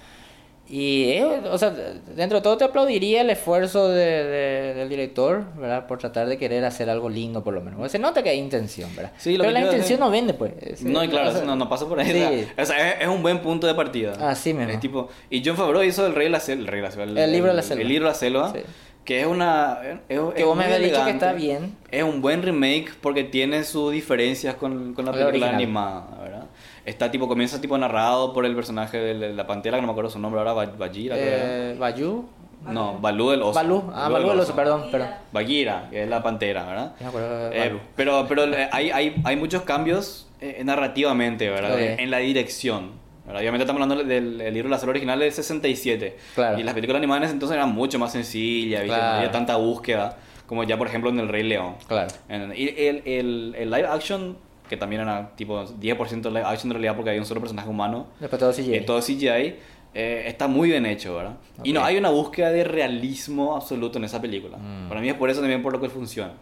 [0.72, 1.70] Y, eh, o sea,
[2.14, 5.88] dentro de todo te aplaudiría el esfuerzo de, de- del director, ¿verdad?
[5.88, 7.90] Por tratar de querer hacer algo lindo, por lo menos.
[7.90, 9.10] Se nota que hay intención, ¿verdad?
[9.18, 10.52] Sí, lo Pero la intención no vende, pues.
[10.62, 12.06] Es- No, y claro, o sea, no, no pasa por ahí.
[12.12, 12.46] sí.
[12.56, 14.12] o sea, o es, es un buen punto de partida.
[14.30, 14.70] Así mismo.
[14.72, 16.60] Es tipo, y John Favreau hizo El Rey de la Selva.
[16.62, 17.82] El, Rey de la Selva, El libro de la selva.
[17.82, 18.52] El libro de la selva.
[18.54, 18.60] Sí.
[19.04, 19.78] Que es una.
[20.08, 21.74] Que vos me habías dicho que está bien.
[21.90, 25.54] Es un buen remake porque tiene sus diferencias con, con la película original.
[25.56, 26.44] animada, ¿verdad?
[26.84, 30.10] Está tipo, comienza tipo narrado por el personaje de la- pantera, que no me acuerdo
[30.10, 31.70] su nombre ahora, Ba- Bagira, creo que era.
[31.72, 32.24] Eh, Bayou.
[32.66, 33.54] No, Balú el oso.
[33.54, 33.90] Balú.
[33.94, 35.08] Ah, Balú el oso, perdón, perdón.
[35.32, 36.92] Bagira, que es la pantera, ¿verdad?
[37.00, 41.48] No me acuerdo de Eh, pero pero eh, hay, hay, hay muchos cambios eh, narrativamente,
[41.48, 41.72] ¿verdad?
[41.74, 41.80] Ok.
[41.80, 42.90] En, en la dirección.
[43.26, 43.40] ¿verdad?
[43.40, 46.16] Obviamente estamos hablando del, del libro de la selva original del 67.
[46.34, 46.58] Claro.
[46.58, 48.94] Y las películas animadas entonces eran mucho más sencillas, ¿viste?
[48.96, 49.16] No Claro.
[49.18, 50.16] había tanta búsqueda,
[50.46, 51.76] como ya por ejemplo en El Rey León.
[51.88, 52.08] Claro.
[52.28, 54.36] En- y el, el, el live action,
[54.70, 58.06] que también era tipo 10% live action en realidad porque hay un solo personaje humano,
[58.20, 58.76] Después todo CGI.
[58.76, 59.56] y todo CGI,
[59.92, 61.34] eh, está muy bien hecho, ¿verdad?
[61.64, 64.56] Y no hay una búsqueda de realismo absoluto en esa película.
[64.58, 64.88] Mm.
[64.88, 66.34] Para mí es por eso también por lo que funciona.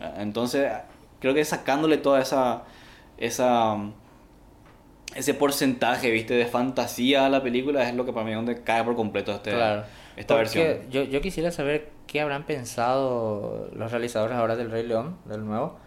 [0.00, 0.72] Eh, Entonces,
[1.20, 2.62] creo que sacándole toda esa,
[3.18, 3.76] esa
[5.14, 6.34] ese porcentaje, ¿viste?
[6.34, 9.32] De fantasía a la película es lo que para mí es donde cae por completo
[9.32, 9.82] este, Claro.
[10.16, 10.90] esta Porque versión.
[10.90, 15.78] Yo, yo quisiera saber qué habrán pensado los realizadores ahora del Rey León, del nuevo,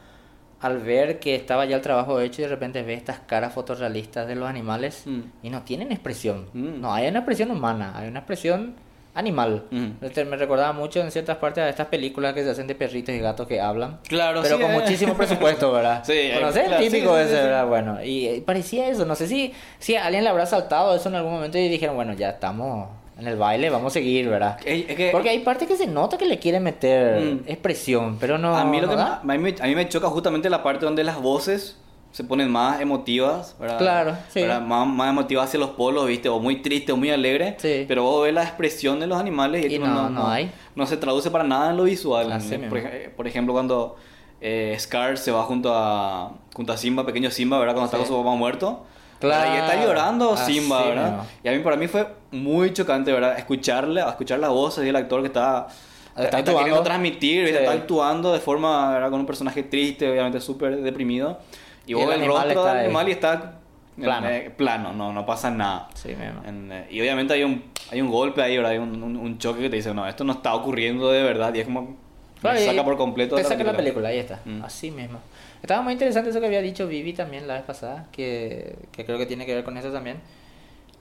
[0.64, 4.28] al ver que estaba ya el trabajo hecho y de repente ve estas caras fotorrealistas
[4.28, 5.20] de los animales Mm.
[5.44, 6.48] y no tienen expresión.
[6.54, 6.82] Mm.
[6.82, 8.76] No, hay una expresión humana, hay una expresión
[9.16, 9.66] animal.
[9.70, 9.88] Mm.
[10.02, 13.14] Este, Me recordaba mucho en ciertas partes de estas películas que se hacen de perritos
[13.14, 14.00] y gatos que hablan.
[14.08, 14.80] Claro, Pero sí, con eh.
[14.80, 16.02] muchísimo presupuesto, ¿verdad?
[16.06, 17.42] Sí, eh, claro, típico sí, ese, sí.
[17.44, 17.68] ¿verdad?
[17.68, 19.06] Bueno, y, eh, parecía eso.
[19.06, 21.96] No sé si, si a alguien le habrá saltado eso en algún momento y dijeron,
[21.96, 24.58] bueno, ya estamos en el baile, vamos a seguir, ¿verdad?
[24.66, 27.40] Es- es que- Porque hay partes que se nota que le quieren meter Mm.
[27.48, 28.56] expresión, pero no.
[28.58, 29.22] a mí lo ¿no que da?
[29.24, 31.78] ma- a mí, me, a mí me choca justamente la parte donde las voces
[32.12, 33.78] se ponen más emotivas, ¿verdad?
[33.80, 34.42] Claro, sí.
[34.42, 34.62] ¿verdad?
[34.62, 36.30] Más, más emotivas hacia los polos, ¿viste?
[36.30, 37.56] O muy triste o muy alegre.
[37.60, 37.86] Sí.
[37.88, 40.52] Pero vos ves la expresión de los animales y, Y tipo, no, no hay.
[40.76, 42.32] no se traduce para nada en lo visual.
[42.32, 42.80] Así por,
[43.16, 43.96] por ejemplo, cuando
[44.42, 47.74] eh, Scar se va junto a, junto a Simba, pequeño Simba, ¿verdad?
[47.76, 48.04] Cuando está Sí.
[48.04, 48.84] con su papá muerto.
[49.20, 49.54] Claro.
[49.54, 51.10] Y está llorando Así Simba, ¿verdad?
[51.12, 51.26] mismo.
[51.44, 53.38] Y a mí, para mí fue muy chocante, ¿verdad?
[53.38, 55.68] Escucharle, escuchar las voces del actor que está,
[56.10, 56.60] Está está, actuando.
[56.60, 57.48] queriendo transmitir.
[57.48, 57.54] Sí.
[57.56, 59.10] está actuando de forma, ¿verdad?
[59.10, 61.40] Con un personaje triste, obviamente súper deprimido.
[61.88, 63.64] Y vos el el rostro está del animal y está en-
[64.04, 64.28] Plano.
[64.28, 65.88] eh, plano, no, no pasa nada.
[65.94, 66.10] Sí.
[66.48, 68.72] En, eh, y obviamente hay un, hay un golpe ahí, ¿verdad?
[68.72, 71.54] Hay un, un- un choque que te dice, no, esto no está ocurriendo de verdad.
[71.54, 71.96] Y es como.
[72.42, 73.36] Claro, y saca por completo.
[73.36, 74.40] Te saca la película, ahí está.
[74.46, 74.64] Mm.
[74.64, 75.20] Así mismo.
[75.62, 79.18] Estaba muy interesante eso que había dicho Vivi también la vez pasada, que, que creo
[79.18, 80.18] que tiene que ver con eso también.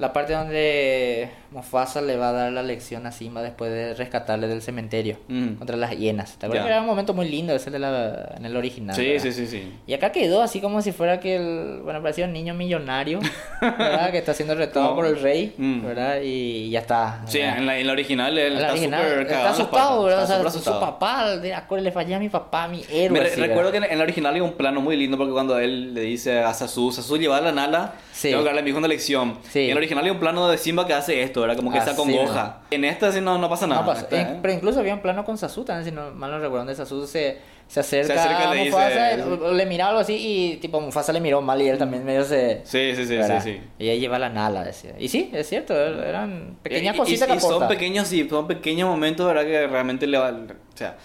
[0.02, 4.48] La parte donde Mufasa le va a dar la lección a Simba después de rescatarle
[4.48, 5.54] del cementerio Mm.
[5.54, 6.36] contra las hienas.
[6.38, 6.68] ¿Te acuerdas Ya.
[6.68, 8.96] que era un momento muy lindo ese de la, en el original?
[8.96, 9.22] Sí, ¿verdad?
[9.22, 9.72] sí, sí, sí.
[9.86, 13.20] Y acá quedó así como si fuera que el, bueno, parecía un niño millonario,
[13.60, 14.10] ¿verdad?
[14.10, 14.96] Que está siendo retado No.
[14.96, 15.86] por el rey, Mm.
[15.86, 16.16] ¿verdad?
[16.20, 17.22] Y ya está.
[17.28, 17.58] Sí, ¿verdad?
[17.58, 18.76] en la, en la original él En la está
[19.22, 20.18] súper asustado, ¿verdad?
[20.18, 20.80] O está sea, súper su asustado.
[20.80, 23.20] papá, de acuerdo, le fallé a mi papá, a mi héroe.
[23.20, 23.86] Me así, recuerdo ¿verdad?
[23.86, 26.52] que en, la original hay un plano muy lindo porque cuando él le dice a
[26.54, 28.30] Sasu, Sasu lleva la nala, Sí.
[28.30, 29.38] tengo que darle a mi hijo una lección.
[29.50, 29.60] Sí.
[29.64, 31.56] En la original hay un plano de Simba que hace esto, ¿verdad?
[31.56, 32.60] Como que se Así acongoja.
[32.70, 33.82] En esta sí no, no pasa nada.
[33.82, 34.02] No pasa.
[34.02, 34.38] Esta, ¿eh?
[34.40, 37.06] Pero incluso había un plano con Sasu también, si no mal no recuerdo, donde Sasu
[37.06, 40.14] se, se acerca, Se acerca a le dice- Mufasa, o- o le mira algo así
[40.16, 42.60] y tipo Mufasa le miró mal y él también medio se...
[42.64, 43.42] Sí, sí, sí, sí, ¿verdad?
[43.42, 43.60] sí.
[43.78, 44.92] Y ella lleva la nala, decía.
[44.98, 47.68] Y sí, es cierto, er- eran pequeñas Y- cositas y, que son aporta.
[47.68, 49.44] pequeños, sí, son pequeños momentos, ¿verdad?
[49.44, 50.30] Que realmente le va...
[50.30, 50.96] O sea,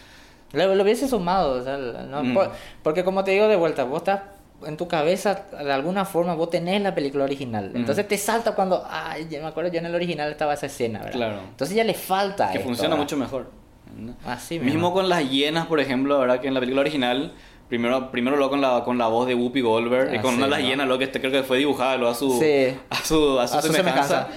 [0.54, 2.24] Lo, lo hubiese sumado, o sea, ¿no?
[2.24, 2.34] Mm.
[2.34, 2.52] Por-
[2.84, 4.22] porque como te digo de vuelta, vos estás
[4.66, 7.72] en tu cabeza, de alguna forma, vos tenés la película original.
[7.76, 11.00] Entonces te salta cuando, ay, ya me acuerdo, yo en el original estaba esa escena,
[11.00, 11.12] ¿verdad?
[11.14, 11.40] Claro.
[11.50, 12.50] Entonces ya le falta.
[12.52, 13.04] Que esto, funciona ¿verdad?
[13.04, 13.52] mucho mejor.
[14.26, 14.94] Así Mismo mismo.
[14.94, 16.40] con las hienas, por ejemplo, ¿verdad?
[16.42, 17.34] Que en la película original,
[17.70, 20.38] primero, primero lo con la, con la voz de Whoopi Goldberg, y Ah, con sí,
[20.38, 22.76] una de las hienas, lo que este creo que fue dibujada lo a su, Sí.
[22.90, 24.28] a su, a su A su semejanza.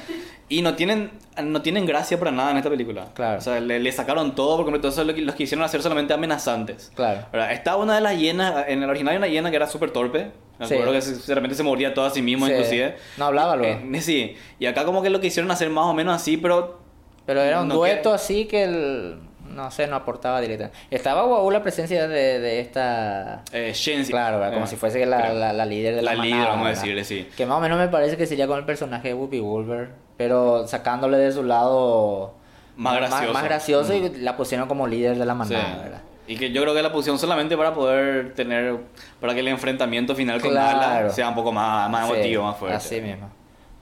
[0.51, 3.07] Y no tienen, no tienen gracia para nada en esta película.
[3.15, 3.39] Claro.
[3.39, 6.91] O sea, le, le sacaron todo porque entonces lo que- los quisieron hacer solamente amenazantes.
[6.95, 7.27] Claro.
[7.33, 7.53] ¿verdad?
[7.53, 10.33] Está una de las hienas, en el original hay una hiena que era súper torpe.
[10.59, 10.75] Me Sí.
[10.75, 12.53] acuerdo que de repente se mordía toda a sí mismo, Sí.
[12.53, 12.97] inclusive.
[13.17, 13.81] No hablaba luego.
[13.95, 14.37] Eh, sí.
[14.59, 16.81] Y acá como que lo quisieron hacer más o menos así, pero
[17.25, 19.19] Pero era un no dueto que- así que el,
[19.51, 20.79] no sé, no aportaba directamente.
[20.91, 23.43] Estaba guau la presencia de, de esta...
[23.53, 24.13] eh, Shensi.
[24.13, 24.53] Claro, ¿verdad?
[24.55, 27.05] como Eh, si fuese la, la, la líder de la, La líder, vamos a decirle,
[27.05, 27.29] sí.
[27.37, 30.67] Que más o menos me parece que sería con el personaje de Whoopi Goldberg, pero
[30.67, 32.35] sacándole de su lado
[32.77, 33.33] Más gracioso.
[33.33, 35.39] más, gracioso y la pusieron como líder de la Sí.
[35.39, 36.01] manada, ¿verdad?
[36.27, 38.77] Y que yo creo que la pusieron solamente para poder tener,
[39.21, 40.79] para que el enfrentamiento final con Claro.
[40.79, 42.77] Nala sea un poco más, más Sí, emotivo, más fuerte.
[42.77, 43.29] Así mismo.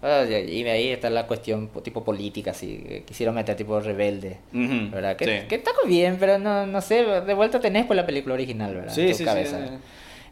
[0.00, 4.38] Ah, Y ahí está la cuestión po- tipo política, que quisieron meter tipo rebelde.
[4.52, 5.16] ¿Verdad?
[5.16, 5.48] Que, sí.
[5.48, 8.74] que está muy bien, pero no, no sé, de vuelta tenés por la película original,
[8.74, 8.94] ¿verdad?
[8.94, 9.58] Sí, En tu sí, sí, cabeza.
[9.66, 9.74] sí.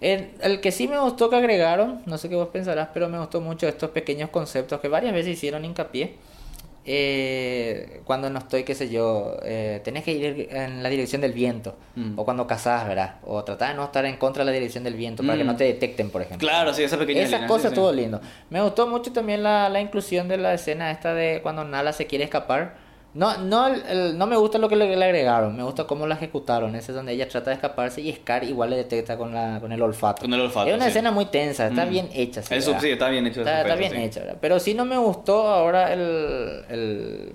[0.00, 3.18] El, el que sí me gustó que agregaron, no sé qué vos pensarás, pero me
[3.18, 6.12] gustó mucho estos pequeños conceptos que varias veces hicieron hincapié.
[6.88, 11.33] Eh, cuando no estoy, qué sé yo, eh, tenés que ir en la dirección del
[11.33, 11.77] viento.
[11.96, 12.18] Mm.
[12.18, 13.16] O cuando cazás, ¿verdad?
[13.25, 15.49] O tratar de no estar en contra de la dirección del viento para que Mm.
[15.49, 16.46] no te detecten, por ejemplo.
[16.46, 17.75] Claro, sí, esa pequeña Esas cosas sí, sí.
[17.75, 18.20] estuvo lindo.
[18.51, 22.07] Me gustó mucho también la, la inclusión de la escena esta de cuando Nala se
[22.07, 22.86] quiere escapar.
[23.16, 26.16] No, no, el- no me gusta lo que le, le agregaron, me gusta cómo la
[26.16, 26.74] ejecutaron.
[26.76, 29.72] Ese es donde ella trata de escaparse y Scar igual le detecta con, la, con
[29.72, 30.20] el olfato.
[30.20, 30.90] Con el olfato, Es una sí.
[30.90, 31.90] escena muy tensa, está Mm.
[31.90, 32.42] bien hecha.
[32.42, 32.83] sí, Eso ¿verdad?
[32.83, 33.40] sí, está bien hecho.
[33.40, 33.98] Está, bien sí.
[34.02, 34.37] hecha, ¿verdad?
[34.40, 37.33] Pero sí no me gustó ahora el, el...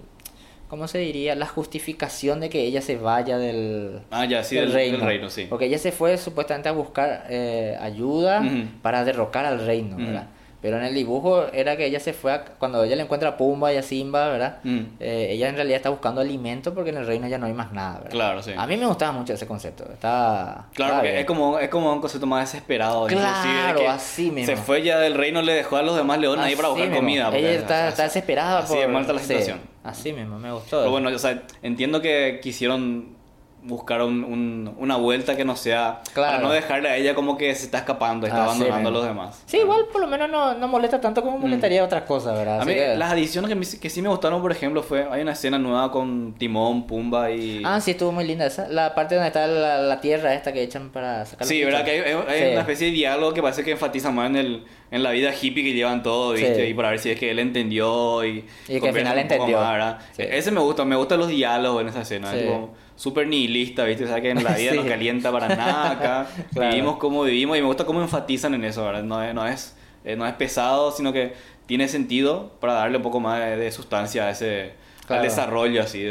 [0.67, 1.35] ¿Cómo se diría?
[1.35, 5.47] La justificación de que ella se vaya del, Ah, ya, sí, del, del reino, sí.
[5.49, 8.41] Porque ella se fue supuestamente a buscar eh, ayuda
[8.81, 9.97] para derrocar al reino.
[9.97, 10.27] ¿verdad?
[10.61, 13.37] Pero en el dibujo era que ella se fue a, cuando ella le encuentra a
[13.37, 14.59] Pumba y a Simba, ¿verdad?
[14.63, 14.79] Mm.
[14.99, 17.71] Eh, ella en realidad está buscando alimento porque en el reino ya no hay más
[17.71, 18.11] nada, ¿verdad?
[18.11, 18.51] Claro, sí.
[18.55, 19.85] A mí me gustaba mucho ese concepto.
[19.91, 23.07] Está Claro, porque es como, es como un concepto más desesperado.
[23.07, 24.55] Claro, que así mismo.
[24.55, 27.01] Se fue ya del reino, le dejó a los demás leones ahí para buscar mismo.
[27.01, 27.25] comida.
[27.25, 28.81] porque Ella está, desesperada Así por...
[28.81, 29.59] de mal está la sí, situación.
[29.83, 30.79] así mismo, me gustó.
[30.79, 33.19] Pero bueno, o sea, entiendo que quisieron
[33.63, 36.47] buscar un- un- una vuelta que no sea para Claro.
[36.47, 38.91] no dejarle a ella como que se está escapando, está Así abandonando a mismo.
[38.91, 39.43] los demás.
[39.45, 42.57] Sí, igual por lo menos no, no molesta tanto como molestaría otras cosas, ¿verdad?
[42.57, 42.61] Mm.
[42.61, 45.21] A mí, que- las adiciones que, me- que sí me gustaron, por ejemplo, fue hay
[45.21, 47.61] una escena nueva con Timón, Pumba y...
[47.63, 48.67] Ah, sí, estuvo muy linda esa.
[48.67, 51.85] La parte donde está la, la tierra esta que echan para sacar Sí, ¿verdad?
[51.85, 52.51] Que hay, hay Sí.
[52.53, 55.63] una especie de diálogo que parece que enfatiza más en, el, en la vida hippie
[55.63, 56.55] que llevan todos, ¿viste?
[56.55, 56.61] Sí.
[56.63, 58.43] Y para ver si es que él entendió y...
[58.67, 59.59] Y que al final entendió.
[59.59, 59.97] más, ¿verdad?
[60.13, 60.23] Sí.
[60.27, 62.31] Ese me gusta, me gustan los diálogos en esa escena.
[62.31, 62.39] Sí.
[62.39, 64.03] Es como súper nihilista, ¿viste?
[64.05, 64.77] O sea, que en la vida Sí.
[64.77, 66.27] no calienta para nada acá.
[66.53, 66.69] Claro.
[66.75, 69.03] Vivimos como vivimos y me gusta cómo enfatizan en eso, ¿verdad?
[69.03, 71.33] No es, no es, eh, no es pesado, sino que
[71.65, 74.73] tiene sentido para darle un poco más de, de sustancia a ese...
[75.07, 75.21] Claro.
[75.23, 76.09] Al desarrollo así de...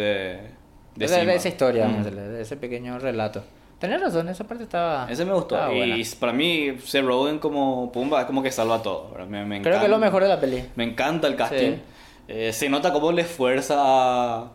[0.97, 1.33] De, de, de Simba.
[1.35, 2.03] esa historia, Mm.
[2.03, 3.43] de ese pequeño relato.
[3.79, 5.07] Tenés razón, esa parte estaba.
[5.11, 5.57] Ese me gustó.
[5.73, 5.97] Y buena.
[6.19, 9.15] para mí, Seth Rogen como Pumba es como que salva todo.
[9.29, 10.63] Me, me Creo que es lo mejor de la peli.
[10.77, 11.73] Me encanta el casting.
[11.77, 11.81] Sí.
[12.29, 14.51] Eh, se nota cómo le esfuerza a,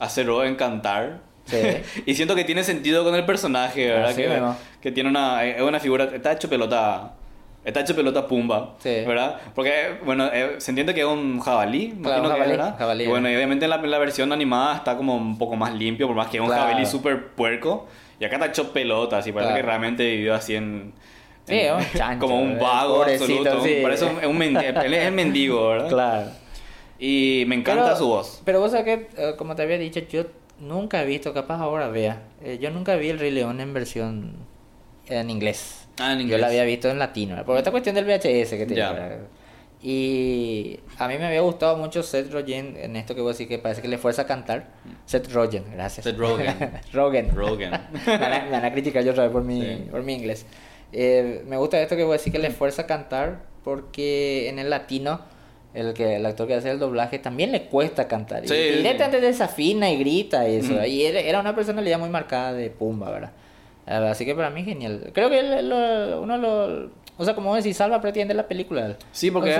[0.00, 1.20] a Seth Rogen cantar.
[1.46, 1.58] Sí.
[2.06, 4.10] y siento que tiene sentido con el personaje, ¿verdad?
[4.10, 4.56] Así que, mismo.
[4.80, 7.12] que tiene una, es una figura, está hecho pelota.
[7.64, 8.90] Está hecho pelota Pumba, Sí.
[9.06, 9.40] ¿verdad?
[9.54, 12.78] Porque, bueno, eh, se entiende que es un jabalí, Claro, imagino un que jabalí, ¿verdad?
[12.78, 13.32] jabalí, Y bueno, ¿no?
[13.32, 16.14] y obviamente en la, en la versión animada está como un poco más limpio, por
[16.14, 16.62] más que es un Claro.
[16.64, 17.86] jabalí súper puerco.
[18.20, 19.62] Y acá está hecho pelota, así parece Claro.
[19.62, 20.92] que realmente vivió así en...
[21.46, 23.62] Sí, en- es un chancho, como un eh, vago absoluto.
[23.64, 23.78] sí.
[23.82, 25.88] Parece un, un mendi- él es el mendigo, ¿verdad?
[25.88, 26.26] Claro.
[26.98, 28.42] Y me encanta Pero- su voz.
[28.44, 30.24] Pero vos sabés que, eh, como te había dicho, yo
[30.60, 34.32] nunca he visto, capaz ahora vea, eh, yo nunca vi el Rey León en versión
[35.06, 35.86] en inglés.
[35.98, 36.40] Ah, en Yo inglés.
[36.40, 38.90] la había visto en latino, por esta cuestión del VHS que te Ya.
[38.92, 39.18] digo, ¿verdad?
[39.86, 43.58] Y a mí me había gustado mucho Seth Rogen en esto que vos decís que
[43.58, 44.68] parece que le fuerza a cantar.
[45.04, 46.04] Seth Rogen, gracias.
[46.04, 46.54] Seth Rogen.
[46.94, 47.34] Rogen.
[47.36, 47.70] Rogen.
[48.06, 49.86] me, van a, me van a criticar yo otra vez por mi, Sí.
[49.90, 50.46] por mi inglés.
[50.92, 54.70] Eh, me gusta esto que vos decís que le fuerza a cantar porque en el
[54.70, 55.20] latino
[55.74, 58.44] el que el actor que hace el doblaje también le cuesta cantar.
[58.44, 58.76] Y Sí, sí.
[58.78, 60.74] directamente desafina y grita y eso.
[60.74, 60.84] Ujú.
[60.84, 63.32] Y era, era una personalidad muy marcada de Pumba, ¿verdad?
[64.10, 65.10] Así que para mí genial.
[65.12, 65.40] Creo que
[66.20, 66.90] uno lo...
[67.16, 68.96] O sea, como decís, Salva pretende la película.
[69.12, 69.56] Sí, porque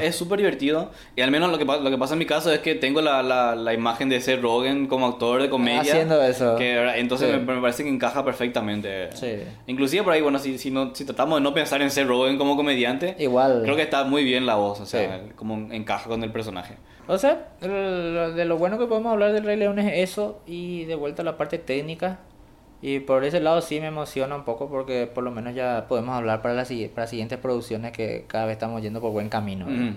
[0.00, 0.90] es- súper divertido.
[1.14, 3.22] Y al menos lo que, lo que pasa en mi caso es que tengo la,
[3.22, 5.80] la, la imagen de Seth Rogen como actor de comedia.
[5.82, 6.56] Haciendo eso.
[6.56, 7.36] Que, entonces Sí.
[7.38, 9.10] me, me parece que encaja perfectamente.
[9.14, 9.36] Sí.
[9.68, 12.38] Inclusive por ahí, bueno, si, si, no, si tratamos de no pensar en Seth Rogen
[12.38, 13.62] como comediante, Igual.
[13.62, 14.80] creo que está muy bien la voz.
[14.80, 15.32] O sea, Sí.
[15.36, 16.74] como encaja con el personaje.
[17.08, 20.96] O sea, de lo bueno que podemos hablar del Rey León es eso y de
[20.96, 22.18] vuelta a la parte técnica.
[22.82, 26.14] Y por ese lado sí me emociona un poco porque por lo menos ya podemos
[26.16, 29.64] hablar para las, para siguientes producciones que cada vez estamos yendo por buen camino.
[29.66, 29.96] Ujú.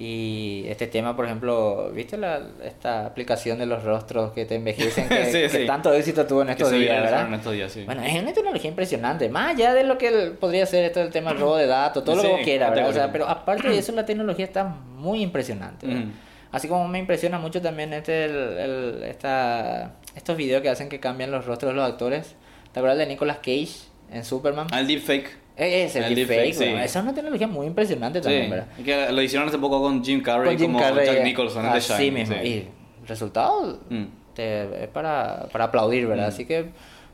[0.00, 5.08] Y este tema, por ejemplo, ¿viste la, esta aplicación de los rostros que te envejecen
[5.08, 5.66] que, Sí, que sí.
[5.66, 7.26] tanto éxito tuvo en Que estos se días, verdad?
[7.26, 7.84] en estos días, sí.
[7.84, 11.30] Bueno, es una tecnología impresionante, más allá de lo que podría ser esto del tema
[11.30, 12.90] del robo de datos, todo lo que vos quieras, ¿verdad?
[12.90, 15.86] O sea, pero aparte de eso, la tecnología está muy impresionante.
[15.86, 16.02] ¿verdad?
[16.02, 16.10] Ujú.
[16.52, 21.00] Así como me impresiona mucho también este, el, el- esta, estos videos que hacen que
[21.00, 22.34] cambian los rostros de los actores.
[22.72, 23.68] ¿Te acuerdas de Nicolas Cage
[24.12, 24.66] en Superman?
[24.70, 25.28] Ah, el deepfake.
[25.56, 26.64] Eh, es el, el deepfake, deepfake, sí.
[26.84, 28.66] Esa es una tecnología muy impresionante también, Sí, ¿verdad?
[28.78, 31.24] y que lo hicieron hace poco con Jim Carrey, Con Jim como Carrey, Jack eh,
[31.24, 32.36] Nicholson en The así Shining, mismo.
[32.42, 32.48] sí.
[32.48, 32.68] Y
[33.08, 34.04] resultado Mm.
[34.34, 36.26] te- es para, para aplaudir, ¿verdad?
[36.26, 36.28] Mm.
[36.28, 36.66] Así que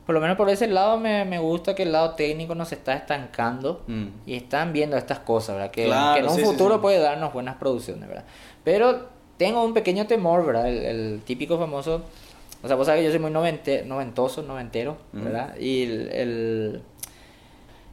[0.05, 2.93] por lo menos por ese lado me, me gusta que el lado técnico nos está
[2.93, 4.05] estancando Mm.
[4.27, 5.71] y están viendo estas cosas, ¿verdad?
[5.71, 6.81] Que, Claro, que en un sí, sí, futuro sí.
[6.81, 8.25] puede darnos buenas producciones, ¿verdad?
[8.63, 10.69] Pero tengo un pequeño temor, ¿verdad?
[10.69, 12.03] El, el típico famoso...
[12.65, 14.97] O sea, vos sabés que yo soy muy novente, noventoso, noventero.
[15.13, 15.55] ¿verdad?
[15.59, 16.09] Y el...
[16.11, 16.81] el-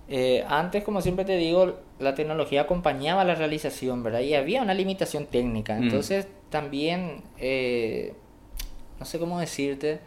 [0.09, 4.21] eh, antes, como siempre te digo, la tecnología acompañaba la realización, ¿verdad?
[4.21, 5.75] Y había una limitación técnica.
[5.79, 5.83] Mm.
[5.85, 8.13] Entonces, también, eh,
[8.99, 10.01] no sé cómo decirte,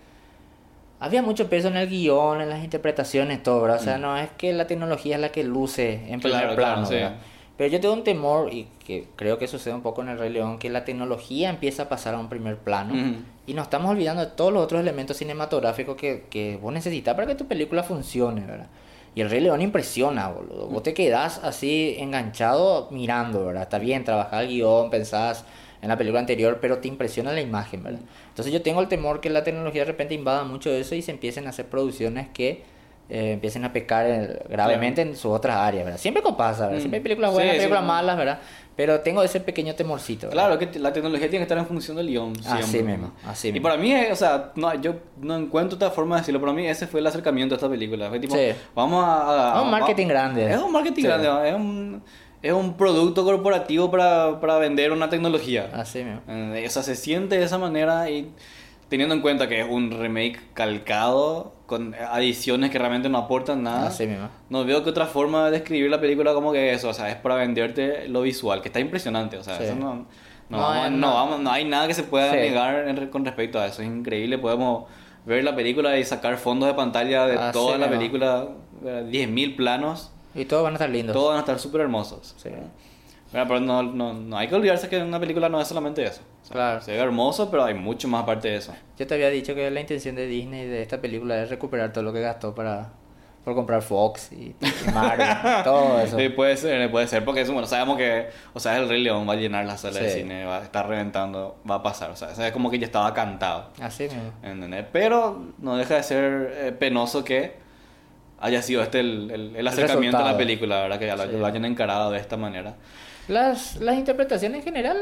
[1.00, 3.80] había mucho peso en el guion, en las interpretaciones, todo, ¿verdad?
[3.80, 4.02] O sea, Mm.
[4.02, 7.16] no es que la tecnología es la que luce en primer plano, claro, sí.
[7.58, 10.30] Pero yo tengo un temor, y que creo que sucede un poco en el Rey
[10.30, 12.94] León, que la tecnología empieza a pasar a un primer plano.
[13.48, 17.28] Y nos estamos olvidando de todos los otros elementos cinematográficos que, que vos necesitas para
[17.28, 18.68] que tu película funcione, ¿verdad?
[19.16, 20.68] Y el Rey León impresiona, boludo.
[20.68, 23.64] Vos te quedás así enganchado mirando, ¿verdad?
[23.64, 25.46] Está bien, trabajás el guion, pensás
[25.82, 28.02] en la película anterior, pero te impresiona la imagen, ¿verdad?
[28.28, 31.02] Entonces yo tengo el temor que la tecnología de repente invada mucho de eso y
[31.02, 32.64] se empiecen a hacer producciones que
[33.10, 36.00] eh, empiecen a pecar eh, gravemente en sus otras áreas, ¿verdad?
[36.00, 36.78] Siempre pasa, ¿verdad?
[36.78, 36.80] Mm.
[36.82, 37.58] Siempre hay películas Sí, buenas, sí.
[37.60, 38.40] películas malas, ¿verdad?
[38.76, 40.48] Pero tengo ese pequeño temorcito, ¿verdad?
[40.48, 42.34] Claro, que la tecnología tiene que estar en función del guion.
[42.46, 43.70] Así mismo, así Y mismo.
[43.70, 46.42] para mí, o sea, no, yo no encuentro otra forma de decirlo.
[46.42, 48.10] Para mí, ese fue el acercamiento a esta película.
[48.10, 48.50] Fue tipo, Sí.
[48.76, 49.54] vamos a.
[49.54, 50.52] a- Es un marketing a- grande.
[50.52, 51.08] Es un marketing Sí.
[51.08, 52.04] grande, es un,
[52.42, 55.70] es un producto corporativo para, para vender una tecnología.
[55.74, 56.22] Así mismo.
[56.28, 58.30] Eh, O sea, se siente de esa manera y
[58.90, 63.88] teniendo en cuenta que es un remake calcado con adiciones que realmente no aportan nada.
[63.88, 64.30] Así mismo.
[64.50, 67.16] No veo que otra forma de describir la película como que eso, o sea, es
[67.16, 69.64] para venderte lo visual, que está impresionante, o sea, Sí.
[69.64, 70.06] eso no, no,
[70.50, 71.14] No, vamos- eh, no no.
[71.16, 72.38] vamos- no hay nada que se pueda Sí.
[72.38, 74.86] negar en re- con respecto a eso, es increíble, podemos
[75.26, 77.98] ver la película y sacar fondos de pantalla de Así toda la mismo.
[78.00, 78.48] película,
[78.86, 81.14] eh, 10.000 planos, Y todos van a estar lindos.
[81.16, 82.36] todos van a estar súper hermosos.
[82.38, 82.50] Sí.
[83.32, 86.22] Bueno, pero no, no, no hay que olvidarse que una película no es solamente eso.
[86.46, 86.82] O sea, Claro.
[86.82, 88.74] Se ve hermoso, pero hay mucho más aparte de eso.
[89.00, 92.04] Yo te había dicho que la intención de Disney de esta película es recuperar todo
[92.04, 92.90] lo que gastó para
[93.44, 95.28] por comprar Fox y, y Marvel,
[95.64, 96.18] todo eso.
[96.18, 99.28] Sí, puede ser, puede ser, porque eso, bueno, sabemos que, o sea, el Rey León
[99.30, 100.20] va a llenar la sala de Sí.
[100.22, 103.14] cine, va a estar reventando, va a pasar, o sea, es como que ya estaba
[103.14, 104.32] cantado, Así mismo.
[104.42, 104.86] ¿entendés?
[104.92, 107.54] Pero no deja de ser eh, penoso que
[108.40, 110.98] haya sido este el, el- el acercamiento a la película, ¿verdad?
[110.98, 111.38] Que ya lo, Sí.
[111.38, 112.74] lo hayan encarado de esta manera.
[113.28, 114.98] Las, las interpretaciones en general.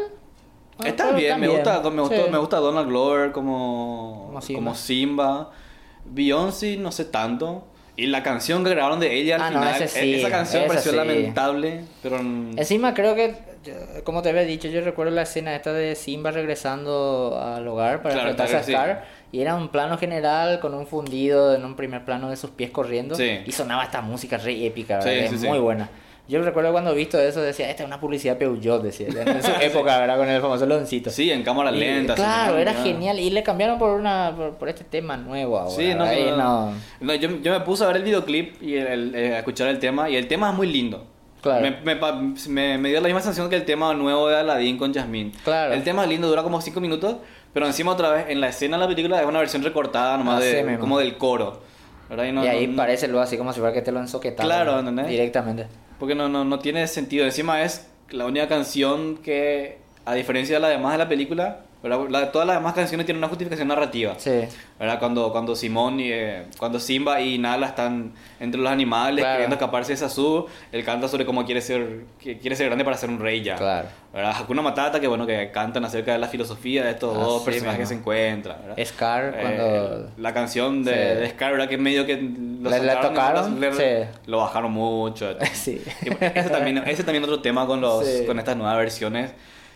[0.77, 2.31] Bueno, Está bien, me gusta, me, gustó, Sí.
[2.31, 4.57] me gusta Donald Glover como, Como Simba.
[4.59, 5.51] como Simba.
[6.05, 7.65] Beyoncé, no sé tanto.
[7.95, 10.91] Y la canción que grabaron de ella al Ah, final, sí, e- esa canción pareció
[10.91, 10.97] sí.
[10.97, 12.17] lamentable, pero...
[12.17, 13.35] Encima creo que,
[14.03, 18.15] como te había dicho, yo recuerdo la escena esta de Simba regresando al hogar para
[18.15, 18.71] Claro, enfrentarse a sí.
[18.71, 19.05] Scar.
[19.31, 22.71] Y era un plano general con un fundido en un primer plano de sus pies
[22.71, 23.15] corriendo.
[23.21, 25.89] Y sonaba esta música re épica, es muy buena.
[26.27, 29.07] Yo recuerdo cuando he visto eso, decía, esta es una publicidad Peugeot, decía.
[29.09, 30.17] En su época, ¿verdad?
[30.17, 31.09] Con el famoso loncito.
[31.09, 32.15] Sí, en cámara Y, lenta.
[32.15, 33.19] claro, era genial.
[33.19, 35.71] Y le cambiaron por una por, por este tema nuevo ahora.
[35.75, 36.11] Sí, no.
[36.13, 39.15] Y no, no- no, yo, yo me puse a ver el videoclip y el, el-
[39.15, 41.07] eh, a escuchar el tema y el tema es muy lindo.
[41.41, 41.61] Claro.
[41.61, 41.99] Me, me,
[42.47, 45.33] me- me dio la misma sensación que el tema nuevo de Aladdin con Jasmine.
[45.43, 45.73] Claro.
[45.73, 47.17] El tema es lindo, dura como 5 minutos,
[47.53, 50.39] pero encima otra vez en la escena de la película es una versión recortada nomás
[50.41, 51.61] Así de, como del coro.
[52.09, 52.31] ¿verdad?
[52.31, 54.45] no- y ahí no- parece luego así como si fuera que te lo ensoquetaron.
[54.49, 55.07] Claro, ¿entendés?
[55.07, 55.67] Directamente.
[56.03, 57.23] Porque no, no, no tiene sentido.
[57.23, 61.61] Encima es la única canción que, a diferencia de las demás de la película.
[61.83, 64.13] La- todas las demás canciones tienen una justificación narrativa.
[64.17, 64.31] Sí.
[64.79, 64.99] ¿verdad?
[64.99, 69.33] Cuando, cuando Simón y, eh, cuando Simba y Nala están entre los animales Claro.
[69.35, 73.09] queriendo escaparse de Sasu, él canta sobre cómo quiere ser, quiere ser grande para ser
[73.09, 73.55] un rey ya.
[73.55, 73.87] Claro.
[74.13, 74.33] ¿verdad?
[74.39, 77.79] Hakuna Matata, que bueno, que cantan acerca de la filosofía de estos dos Así personajes
[77.81, 78.57] que se encuentran.
[78.65, 78.85] ¿verdad?
[78.85, 80.11] Scar, Eh, cuando...
[80.17, 81.19] la canción de, Sí.
[81.21, 81.67] de Scar, ¿verdad?
[81.67, 84.09] Que medio que lo, Le- le tocaron, le- sí.
[84.27, 85.35] lo bajaron mucho.
[85.53, 85.81] Sí.
[86.03, 88.25] Y ese también, ese también otro tema con, los, Sí.
[88.25, 89.31] con estas nuevas versiones,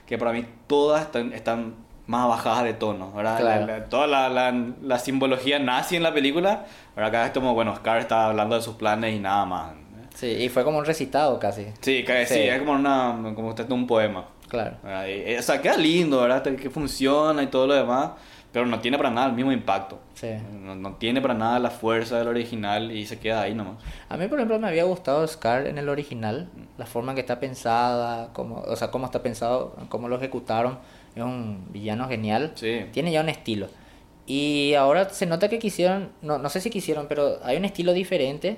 [0.06, 1.74] que para mí todas están, están
[2.08, 3.40] más bajadas de tono, ¿verdad?
[3.40, 3.66] Claro.
[3.68, 6.66] La- la- toda la, la, la simbología nazi en la película,
[6.96, 7.10] ¿verdad?
[7.10, 9.72] Acá es como, bueno, Scar está hablando de sus planes y nada más.
[10.16, 11.68] Sí, y fue como un recitado casi.
[11.82, 12.34] Sí, que, sí.
[12.34, 12.40] Sí.
[12.42, 14.26] es como, una, como usted un poema.
[14.48, 14.78] Claro.
[15.08, 16.42] Y- y- o sea, queda lindo, ¿verdad?
[16.42, 18.12] Que funciona y todo lo demás.
[18.50, 20.00] pero no tiene para nada el mismo impacto.
[20.16, 20.30] Sí.
[20.52, 23.76] No, no tiene para nada la fuerza del original y se queda ahí nomás.
[24.10, 27.22] A mí, por ejemplo, me había gustado Scar en el original, la forma en que
[27.22, 30.80] está pensada, cómo, o sea, cómo está pensado, cómo lo ejecutaron.
[31.18, 32.52] Es un villano genial.
[32.56, 32.86] Sí.
[32.92, 33.68] Tiene ya un estilo.
[34.26, 37.94] Y ahora se nota que quisieron, no, no sé si quisieron, pero hay un estilo
[37.94, 38.58] diferente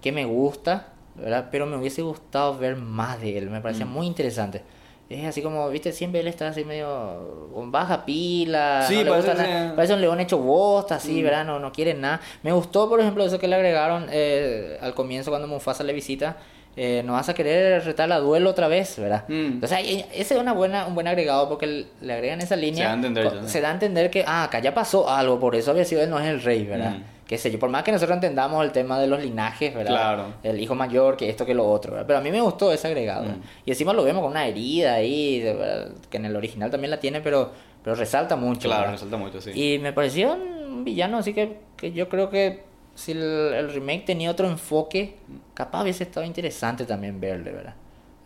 [0.00, 1.48] que me gusta, ¿verdad?
[1.52, 3.90] Pero me hubiese gustado ver más de él, me parecía Mm.
[3.92, 4.62] muy interesante.
[5.10, 9.34] Es así como, viste, siempre él está así medio con baja pila, Sí, no parece
[9.34, 9.74] nada.
[9.76, 11.24] parece un león hecho bosta, así, Mm.
[11.24, 11.44] ¿verdad?
[11.44, 12.20] No, no quiere nada.
[12.42, 16.38] Me gustó, por ejemplo, eso que le agregaron eh, al comienzo cuando Mufasa le visita.
[16.76, 19.24] Eh, no vas a querer retar a duelo otra vez, ¿verdad?
[19.28, 19.32] Mm.
[19.54, 22.76] Entonces, ahí- ese es una buena, un buen agregado porque le- agregan esa línea.
[22.76, 25.56] Se da a entender se da a entender que, ah, acá ya pasó algo, por
[25.56, 26.92] eso había sido él, no es el rey, ¿verdad?
[26.92, 27.02] Mm.
[27.26, 29.90] Qué sé yo, por más que nosotros entendamos el tema de los linajes, ¿verdad?
[29.92, 30.24] Claro.
[30.42, 32.06] El hijo mayor, que esto, que lo otro, ¿verdad?
[32.06, 33.24] Pero a mí me gustó ese agregado.
[33.24, 33.40] Mm.
[33.66, 36.98] Y encima lo vemos con una herida ahí, verdad, que en el original también la
[37.00, 37.50] tiene, pero,
[37.84, 38.62] pero resalta mucho.
[38.68, 38.94] Claro, ¿verdad?
[38.94, 39.50] resalta mucho, sí.
[39.54, 42.62] Y me pareció un villano, así que, que yo creo que
[42.94, 45.16] si el, el remake tenía otro enfoque,
[45.54, 47.74] capaz hubiese estado interesante también verle, ¿verdad?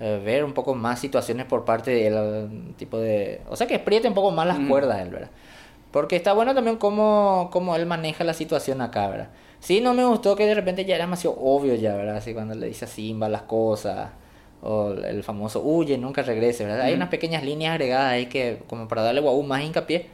[0.00, 3.40] Eh, ver un poco más situaciones por parte de él, eh, tipo de...
[3.48, 5.31] O sea, que apriete un poco más las cuerdas él, ¿verdad?
[5.92, 9.29] Porque está bueno también cómo, cómo él maneja la situación acá, ¿verdad?
[9.61, 12.16] Sí, no me gustó que de repente ya era demasiado obvio ya, ¿verdad?
[12.16, 14.11] Así cuando le dice a Simba las cosas,
[14.61, 16.83] o el famoso huye, nunca regrese, ¿verdad?
[16.83, 20.09] Hay unas pequeñas líneas agregadas ahí que, como para darle aún más hincapié,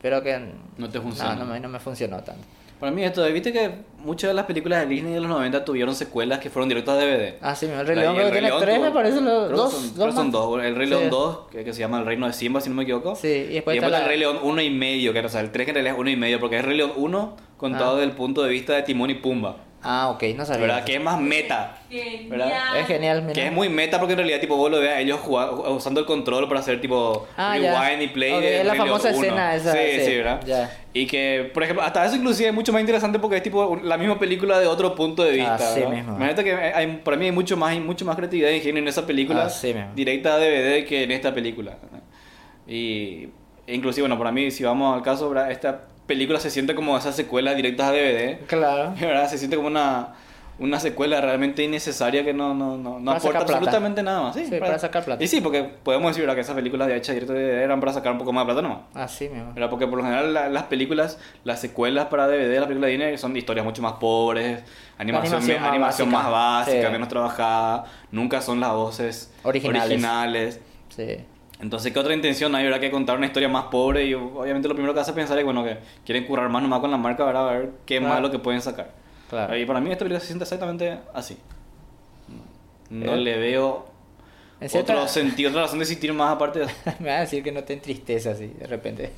[0.00, 0.40] pero que
[0.78, 1.34] No te funciona.
[1.34, 2.42] no, no me, no me funcionó tanto.
[2.80, 5.94] Para mí esto, viste que muchas de las películas de Disney de los 90 tuvieron
[5.94, 7.34] secuelas que fueron directas a DVD.
[7.40, 10.14] Ah, sí, el Rey León creo que tiene tres, me parece, los, dos, son, dos
[10.14, 10.62] son dos.
[10.62, 10.90] El Rey Sí.
[10.90, 13.16] León 2, que, que se llama El Reino de Simba, si no me equivoco.
[13.16, 15.40] Sí, y después y está la- el Rey León 1 y medio, que o sea,
[15.40, 17.92] el 3 que en realidad es 1 y medio, porque es Rey León 1 contado
[17.92, 17.94] Ah.
[17.94, 19.56] desde el punto de vista de Timón y Pumba.
[19.88, 20.62] Ah, ok, no sabía.
[20.62, 20.84] ¿Verdad?
[20.84, 21.78] Que es más meta.
[22.28, 22.80] ¿verdad?
[22.80, 23.32] Es genial, mira.
[23.34, 26.00] Que es muy meta porque en realidad tipo vos lo veas a ellos jugando, usando
[26.00, 27.80] el control para hacer tipo Ah, ya.
[27.80, 29.22] rewind y play de es la famosa 1.
[29.22, 30.40] escena esa, Sí, sí, sí, ¿verdad?
[30.44, 30.76] ya.
[30.92, 33.96] Y que, por ejemplo, hasta eso inclusive es mucho más interesante porque es tipo la
[33.96, 35.54] misma película de otro punto de vista.
[35.54, 35.94] Así ¿verdad?
[35.94, 36.16] mismo.
[36.16, 38.88] Imagínate que hay, para mí hay mucho más, hay mucho más creatividad y ingenio en
[38.88, 39.92] esa película Así mismo.
[39.94, 41.76] directa a DVD que en esta película.
[42.66, 43.28] Y
[43.66, 45.50] e inclusive, bueno, para mí, si vamos al caso, ¿verdad?
[45.50, 48.38] esta película se siente como esas secuelas directas a DVD.
[48.46, 48.94] Claro.
[49.00, 49.28] ¿verdad?
[49.28, 50.14] Se siente como una,
[50.58, 53.52] una secuela realmente innecesaria que no, no, no, no aporta plata.
[53.54, 54.34] absolutamente nada más.
[54.36, 55.22] Sí, Sí, para sacar plata.
[55.22, 56.34] Y sí, porque podemos decir ¿verdad?
[56.34, 58.52] que esas películas de hecha directo de DVD eran para sacar un poco más de
[58.54, 58.78] plata nomás.
[58.94, 59.52] Así mismo.
[59.52, 59.68] ¿verdad?
[59.68, 63.18] Porque por lo general la- las películas, las secuelas para DVD, las películas de Disney
[63.18, 64.62] son historias mucho más pobres,
[64.98, 66.30] animación, animación más animación básica.
[66.30, 66.32] más
[66.66, 66.92] básica, Sí.
[66.92, 69.90] menos trabajada, nunca son las voces Originales.
[69.90, 70.60] originales.
[70.88, 71.18] Sí.
[71.60, 72.64] Entonces, ¿qué otra intención hay?
[72.64, 72.80] ¿verdad?
[72.80, 75.64] Que contar una historia más pobre y obviamente lo primero que hace pensar es bueno,
[75.64, 77.48] que quieren currar más nomás con la marca, ¿verdad?
[77.48, 78.12] A ver qué Claro.
[78.14, 78.90] más lo que pueden sacar.
[79.30, 79.56] Claro.
[79.56, 81.36] Y para mí esta película se siente exactamente así.
[82.90, 83.86] No Eh, le veo
[84.66, 86.66] cierta- otro sentido, otra razón de existir más aparte de.
[87.00, 89.12] Me va a decir que no te entristece así, de repente.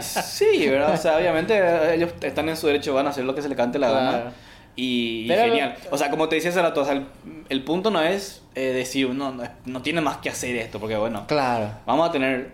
[0.00, 0.94] Sí, ¿verdad?
[0.94, 3.56] O sea, obviamente ellos están en su derecho, van a hacer lo que se les
[3.56, 4.18] cante la Claro.
[4.18, 4.32] gana.
[4.76, 5.76] Y, genial.
[5.90, 7.06] O sea, como te decía hace rato, o sea, el,
[7.48, 10.96] el punto no es eh, decir, no, no, no tiene más que hacer esto, porque
[10.96, 11.70] bueno, Claro.
[11.86, 12.52] vamos a tener...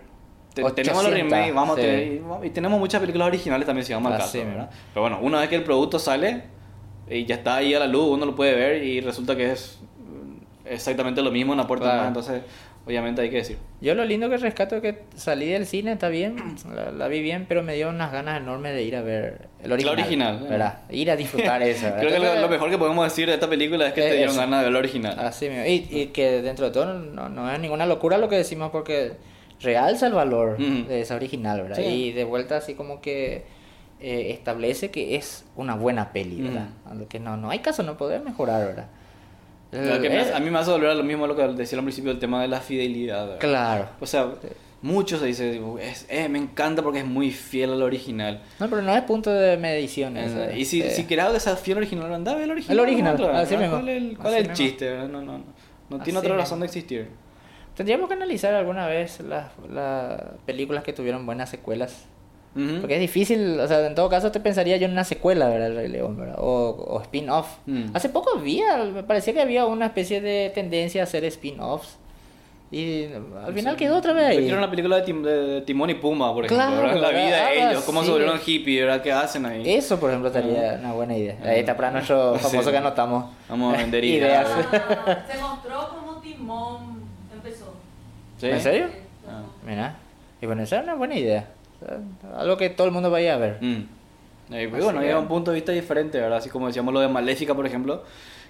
[0.53, 1.81] te- 800, tenemos los remakes, vamos sí.
[1.81, 2.21] a tener...
[2.43, 4.67] Y, y tenemos muchas películas originales también, si vamos al Así caso.
[4.93, 6.43] Pero bueno, una vez que el producto sale
[7.09, 9.79] y ya está ahí a la luz, uno lo puede ver y resulta que es
[9.97, 11.97] mm, exactamente lo mismo, no aporta Claro.
[11.97, 12.41] nada, entonces
[12.85, 13.57] obviamente hay que decir.
[13.81, 16.35] Yo lo lindo que rescato es que salí del cine, está bien,
[16.75, 19.71] la, la vi bien, pero me dio unas ganas enormes de ir a ver el
[19.71, 19.99] original.
[19.99, 20.49] original, eh.
[20.49, 20.79] ¿verdad?
[20.89, 21.87] Ir a disfrutar eso.
[21.99, 24.31] Creo que lo, mejor que podemos decir de esta película es que Eh, te dieron
[24.33, 24.41] eso.
[24.41, 25.19] ganas de ver la original.
[25.19, 25.65] Así mismo.
[25.65, 29.13] Y, y que dentro de todo no, no es ninguna locura lo que decimos porque
[29.59, 31.75] realza el valor de esa original, ¿verdad?
[31.77, 31.83] Sí.
[31.83, 33.43] Y de vuelta así como que
[33.99, 36.69] eh, establece que es una buena peli, ¿verdad?
[36.89, 38.87] A lo que no, no hay caso no poder mejorar, ¿verdad?
[39.71, 41.47] Lo que me Eh, hace- a mí me hace volver a lo mismo lo que
[41.49, 43.23] decía al principio del tema de la fidelidad.
[43.25, 43.39] ¿verdad?
[43.39, 43.89] Claro.
[44.01, 44.27] O sea,
[44.81, 48.41] muchos se dicen, es, eh, me encanta porque es muy fiel al original.
[48.59, 50.17] No, pero no es punto de medición.
[50.17, 50.89] eso, y si, eh.
[50.91, 52.77] si querés que sea fiel al original, anda el original.
[52.77, 53.27] El original, ¿no?
[53.29, 53.73] así mismo.
[53.75, 54.55] ¿Cuál es el, cuál es el mismo.
[54.55, 54.95] chiste?
[54.97, 55.43] No, no, no.
[55.89, 56.41] No tiene otra mismo.
[56.41, 57.07] razón de existir.
[57.75, 62.05] Tendríamos que analizar alguna vez las, las películas que tuvieron buenas secuelas.
[62.55, 62.81] Ujú.
[62.81, 65.67] Porque es difícil, o sea, en todo caso te pensaría yo en una secuela, ¿verdad?
[65.67, 66.35] El Rey León, ¿verdad?
[66.39, 67.47] O, o spin-off.
[67.65, 67.95] Mm.
[67.95, 71.97] Hace poco había, me parecía que había una especie de tendencia a hacer spin-offs.
[72.73, 73.07] Y
[73.45, 74.37] al final quedó otra vez ahí.
[74.43, 76.65] quiero una película de, Tim- de Timón y Puma, por ejemplo.
[76.65, 76.99] Claro.
[77.01, 77.49] La vida ¿verdad?
[77.49, 79.01] de ellos, cómo se volvieron hippies, ¿verdad?
[79.01, 79.63] ¿Qué hacen ahí?
[79.73, 81.37] Eso, por ejemplo, estaría una buena idea.
[81.43, 82.45] Ahí está para nuestro Sí.
[82.45, 83.25] famoso que anotamos.
[83.49, 84.47] Vamos a vender ideas.
[84.47, 84.83] ideas.
[85.05, 87.01] Ah, se mostró como Timón
[87.33, 87.73] empezó.
[88.39, 88.47] ¿Sí?
[88.47, 88.85] ¿En serio?
[89.27, 89.41] Ah.
[89.67, 89.95] Mira.
[90.41, 91.49] Y bueno, esa es una buena idea.
[91.81, 93.57] O sea, Algo que todo el mundo vaya a ver.
[93.61, 93.85] Mm.
[94.53, 96.37] Eh, pues Así bueno, hay un punto de vista diferente, ¿verdad?
[96.39, 98.03] Así como decíamos lo de Maléfica, por ejemplo,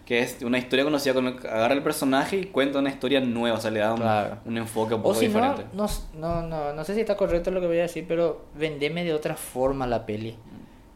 [0.06, 3.58] que es una historia conocida, con el- agarra el personaje y cuenta una historia nueva,
[3.58, 4.38] o sea, le da un, Claro.
[4.46, 5.66] un enfoque un O poco si no, diferente.
[5.74, 9.04] no, no, no, no sé si está correcto lo que voy a decir, pero vendeme
[9.04, 10.36] de otra forma la peli.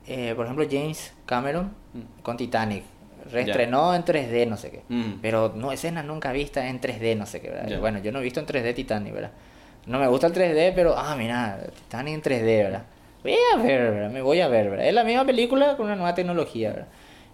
[0.08, 2.22] Eh, por ejemplo, James Cameron Mm.
[2.24, 2.84] con Titanic.
[3.32, 4.82] Reestrenó en 3D, no sé qué.
[4.90, 5.20] Mm.
[5.22, 7.68] Pero no escenas nunca vistas en 3D, no sé qué, ¿verdad?
[7.70, 7.80] Ya.
[7.80, 9.32] Bueno, yo no he visto en 3D Titanic, ¿verdad?
[9.86, 12.84] No me gusta el 3D, pero, ah, mira, Titanic en 3D, ¿verdad?
[13.24, 14.12] Voy a ver, ¿verdad?
[14.12, 14.88] Me voy a ver, ¿verdad?
[14.88, 16.88] Es la misma película con una nueva tecnología, ¿verdad?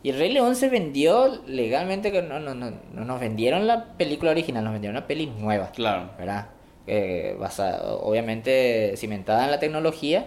[0.04, 3.86] Y el Rey León se vendió legalmente, que no, no, no, no nos vendieron la
[3.98, 5.72] película original, nos vendieron una peli nueva.
[5.72, 6.10] Claro.
[6.18, 6.48] ¿verdad?
[6.88, 10.26] Eh, basada, obviamente cimentada en la tecnología,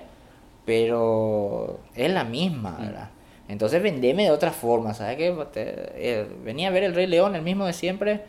[0.64, 3.10] pero es la misma, ¿verdad?
[3.48, 5.34] Entonces vendeme de otra forma, ¿sabes qué?
[5.56, 8.22] Eh, venía a ver el Rey León, el mismo de siempre,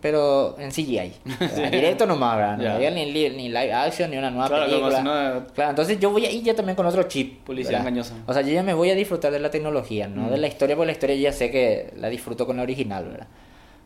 [0.00, 1.12] pero en CGI.
[1.24, 1.70] ¿verdad?
[1.72, 2.56] Directo nomás, ¿verdad?
[2.58, 2.74] No Ya.
[2.76, 4.96] había ni, ni live action, ni una nueva Claro, película.
[4.98, 7.42] si no- Claro, entonces yo voy a ir ya también con otro chip.
[7.44, 7.88] Policía ¿verdad?
[7.88, 8.14] engañosa.
[8.26, 10.30] O sea, yo ya me voy a disfrutar de la tecnología, no Mm.
[10.30, 13.04] de la historia, porque la historia yo ya sé que la disfruto con la original,
[13.06, 13.26] ¿verdad?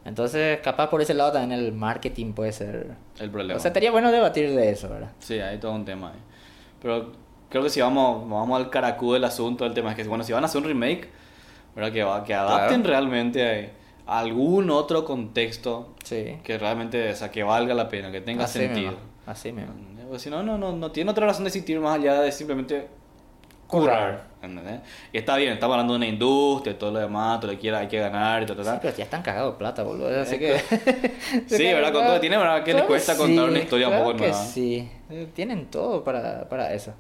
[0.05, 2.89] Entonces, capaz por ese lado también el marketing puede ser...
[3.19, 3.57] El problema.
[3.57, 5.11] O sea, estaría bueno debatir de eso, ¿verdad?
[5.21, 6.19] Sí, hay todo un tema ahí.
[6.83, 7.13] Pero
[7.49, 10.35] creo que si vamos, vamos al caracú del asunto, el tema es que, bueno, si
[10.35, 11.09] van a hacer un remake,
[11.75, 11.91] ¿verdad?
[11.91, 12.91] Que, va- que adapten Claro.
[13.01, 13.71] realmente a
[14.07, 16.37] algún otro contexto Sí.
[16.45, 18.93] que realmente, o sea, que valga la pena, que tenga Así sentido.
[18.93, 19.73] mismo, Así mismo.
[20.03, 22.87] Porque si no, no, no, no tiene otra razón de existir más allá de simplemente
[23.67, 24.25] curar.
[24.43, 24.81] ¿entendés?
[25.11, 27.79] Y está bien, estamos hablando de una industria, todo lo demás, todo lo que quiera,
[27.79, 30.21] hay que ganar y todo, Sí, pero ya están cagados de plata, boludo.
[30.21, 31.13] Así Es que...
[31.47, 31.93] Sí, ¿verdad?
[31.93, 32.63] Con todo tiene, ¿verdad?
[32.63, 34.45] Que les cuesta contar una historia un claro poco que nueva.
[34.45, 34.89] sí.
[35.09, 36.93] Eh, Tienen todo para, para eso.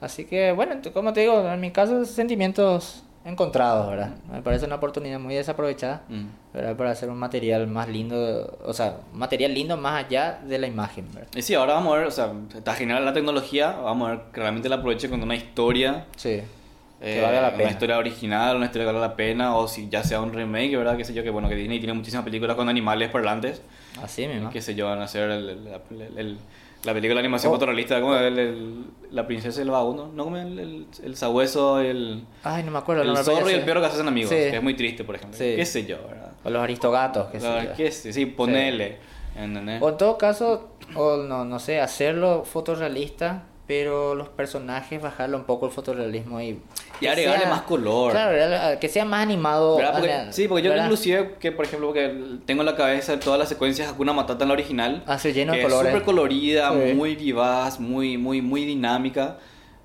[0.00, 4.10] Así que, bueno, como te digo, en mi caso, sentimientos encontrados, ¿verdad?
[4.32, 6.26] Me parece una oportunidad muy desaprovechada, Mm.
[6.54, 6.76] ¿verdad?
[6.76, 11.06] Para hacer un material más lindo, o sea, material lindo más allá de la imagen,
[11.12, 11.28] ¿verdad?
[11.36, 14.20] Y sí, ahora vamos a ver, o sea, está genial la tecnología, vamos a ver
[14.32, 16.40] que realmente la aproveche con una historia, Sí.
[17.00, 17.62] Que eh, valga la pena.
[17.64, 20.76] una historia original, una historia que valga la pena, o si ya sea un remake,
[20.76, 20.98] ¿verdad?
[20.98, 23.62] Qué sé yo, que bueno, que Disney tiene muchísimas películas con animales parlantes,
[24.02, 24.50] Así mismo.
[24.50, 26.38] qué sé yo, van a hacer el, el- el- el-
[26.84, 27.56] la película de animación Oh.
[27.56, 31.80] fotorrealista, como el, el- la princesa y el vagabundo, no como el, el, el sabueso,
[31.80, 33.02] el, Ay, no me acuerdo.
[33.02, 34.36] el no me zorro y el perro que se hacen amigos, Sí.
[34.36, 35.54] que es muy triste, por ejemplo, Sí.
[35.56, 36.32] qué sé yo, ¿verdad?
[36.44, 37.74] O los aristogatos, La- sé yo.
[37.76, 38.98] qué sé, sí, ponele.
[39.80, 45.44] O en todo caso, o no, no sé, hacerlo fotorrealista, pero los personajes bajarlo un
[45.44, 46.46] poco el fotorrealismo y...
[46.48, 46.58] Y
[46.98, 48.10] que agregarle sea- más color.
[48.10, 49.78] Claro, que sea más animado.
[50.32, 50.86] Sí, porque yo ¿verdad?
[50.86, 52.12] inclusive, que por ejemplo, porque
[52.46, 55.04] tengo en la cabeza todas las secuencias de Hakuna Matata en la original.
[55.06, 55.92] Ah, sí, lleno de que es colores.
[55.92, 56.94] súper colorida, Sí.
[56.94, 59.38] muy vivaz, muy, muy, muy dinámica.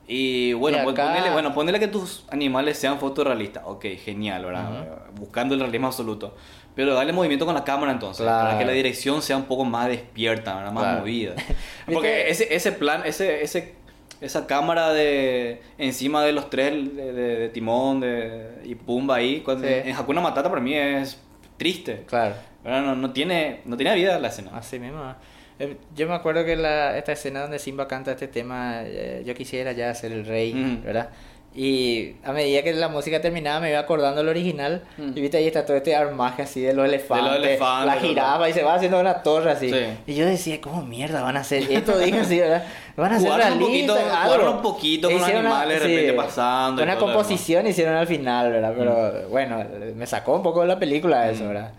[0.08, 3.64] Y bueno, Y acá- ponele, bueno, ponele que tus animales sean fotorrealistas.
[3.68, 4.88] Ok, genial, ¿verdad?
[5.14, 6.36] Buscando el realismo absoluto.
[6.76, 8.24] Pero darle movimiento con la cámara entonces.
[8.26, 8.46] Claro.
[8.48, 10.72] Para que la dirección sea un poco más despierta, ¿verdad?
[10.72, 11.00] más Claro.
[11.02, 11.34] movida.
[11.92, 13.74] Porque ese, ese plan, ese, ese,
[14.22, 19.40] esa cámara de encima de los tres, de, de- de Timón de, y Pumba ahí,
[19.42, 19.74] cuando, Sí.
[19.74, 21.20] en Hakuna Matata para mí es
[21.58, 22.04] triste.
[22.08, 22.36] Claro.
[22.64, 24.52] No, no, tiene, no tiene vida la escena.
[24.56, 25.16] así mismo.
[25.60, 29.34] Eh, Yo me acuerdo que la, esta escena donde Simba canta este tema, eh, yo
[29.36, 30.82] quisiera ya ser el rey.
[30.84, 31.10] ¿verdad?
[31.58, 35.12] Y a medida que la música terminaba me iba acordando el original Mm.
[35.16, 38.54] y viste ahí está todo este armaje así de los elefantes, elefantes, la jirafa y
[38.54, 39.70] se va haciendo una torre así.
[39.72, 39.80] Sí.
[40.06, 41.98] Y yo decía, ¿cómo mierda van a hacer esto?
[41.98, 42.66] Dije así, ¿verdad?
[42.98, 44.52] Van a hacer Jugaron un poquito- algo.
[44.52, 48.08] un poquito con los Hicieron una- animales de repente pasando y Una composición hicieron al
[48.08, 48.74] final, ¿verdad?
[48.78, 49.64] Pero bueno,
[49.96, 51.48] me sacó un poco de la película eso, Mm.
[51.48, 51.72] ¿verdad?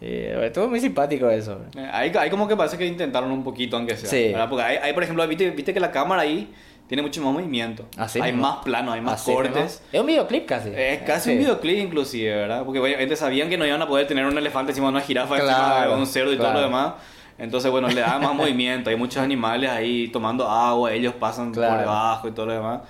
[0.00, 0.14] Y
[0.46, 1.58] estuvo muy simpático eso.
[1.74, 2.06] ¿verdad?
[2.06, 4.08] Eh, ahí como que parece que intentaron un poquito, aunque sea.
[4.08, 4.28] Sí.
[4.32, 4.48] ¿verdad?
[4.48, 6.50] Porque ahí, ahí, por ejemplo, viste, viste que la cámara ahí
[6.90, 7.84] tiene mucho más movimiento.
[7.96, 8.48] Así hay mismo.
[8.48, 9.54] más planos, hay más Así cortes.
[9.54, 9.80] mismo.
[9.92, 10.70] Es un videoclip casi.
[10.74, 11.36] Es casi Sí.
[11.36, 12.64] un videoclip inclusive, ¿verdad?
[12.64, 15.36] Porque obviamente sabían que no iban a poder tener un elefante encima de una jirafa,
[15.36, 16.58] encima Claro, de un cerdo y todo claro.
[16.62, 16.94] lo demás.
[17.38, 18.90] Entonces, bueno, le da más movimiento.
[18.90, 21.78] Hay muchos animales ahí tomando agua, ellos pasan por Claro.
[21.78, 22.80] debajo y todo lo demás.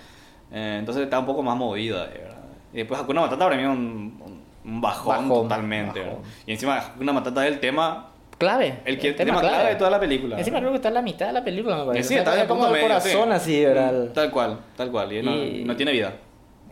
[0.50, 2.36] Eh, entonces está un poco más movida, ¿verdad?
[2.72, 6.18] Y después Hakuna Matata para mí es un, un- un bajón, Bajón, totalmente, bajón.
[6.46, 8.09] Y encima Hakuna Matata es el tema,
[8.40, 8.80] Clave.
[8.86, 10.38] el, que, el tema tema clave de toda la película.
[10.38, 12.08] Encima creo que está en la mitad de la película, me parece.
[12.08, 13.32] Sí, O sea, está en como el medio, corazón sí.
[13.34, 13.92] así, ¿verdad?
[13.92, 15.12] Mm, Tal cual, tal cual.
[15.12, 16.14] Y no, Y- no tiene vida.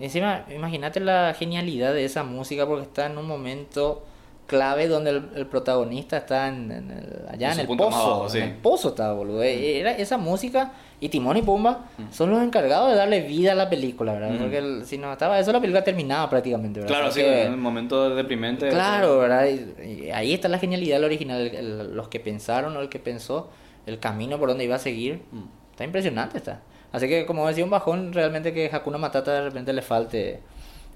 [0.00, 4.04] Encima, imagínate la genialidad de esa música porque está en un momento
[4.48, 8.28] clave donde el, el protagonista está en, en el- allá En el pozo.
[8.28, 8.38] sí.
[8.38, 9.42] En el pozo estaba, boludo.
[9.44, 13.54] Eh, Era esa música y Timón y Pumba son los encargados de darle vida a
[13.54, 14.30] la película, ¿verdad?
[14.30, 14.38] Mm.
[14.38, 16.96] Porque el- si no estaba eso, la película terminaba prácticamente, ¿verdad?
[16.96, 18.68] Claro, sí, en un momento deprimente.
[18.70, 19.46] Claro, ¿verdad?
[19.46, 22.88] Y, y ahí está la genialidad del original, el- el- los que pensaron o el
[22.88, 23.50] que pensó,
[23.86, 25.20] el camino por donde iba a seguir.
[25.30, 25.42] Mm.
[25.72, 26.62] Está impresionante, está.
[26.90, 30.40] Así que, como decía, un bajón realmente que Hakuna Matata de repente le falte,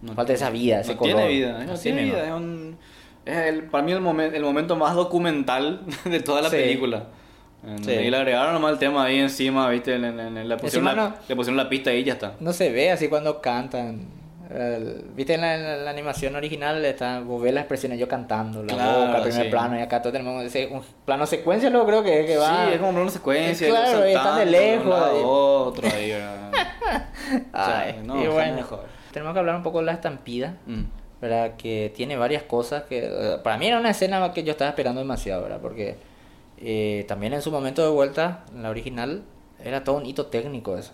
[0.00, 1.16] No falte esa vida, ese no color.
[1.16, 2.24] tiene vida, no Así tiene vida.
[2.24, 2.76] Es, un,
[3.24, 6.56] es el, para mí el, momen- el momento más documental de toda la Sí.
[6.56, 7.04] película.
[7.64, 7.90] Eh, Sí.
[7.92, 9.96] Y le agregaron nomás el tema ahí encima, ¿viste?
[9.98, 12.32] Le, pusieron, Encima la, no- le pusieron la pista ahí y ya está.
[12.40, 14.20] No se ve así cuando cantan.
[14.52, 18.62] El- Viste en la, en la animación original está, vos ves las expresiones yo cantando,
[18.64, 19.48] la Claro, boca, primer sí.
[19.50, 22.66] plano, y acá todo tenemos ese- un plano secuencia, luego creo que, que va.
[22.66, 23.68] Sí, es como una secuencia.
[23.68, 25.22] Claro, y están de lejos, De un lado ahí.
[25.24, 26.12] otro ahí.
[27.52, 28.84] Ay, no, y bueno, mejor.
[29.12, 30.82] tenemos que hablar un poco de la estampida, Mm.
[31.22, 31.52] ¿Verdad?
[31.56, 35.00] Que tiene varias cosas que eh, para mí era una escena que yo estaba esperando
[35.00, 35.60] demasiado, ¿verdad?
[35.62, 35.96] Porque
[36.58, 39.22] eh, también en su momento de vuelta, en la original,
[39.64, 40.92] era todo un hito técnico eso.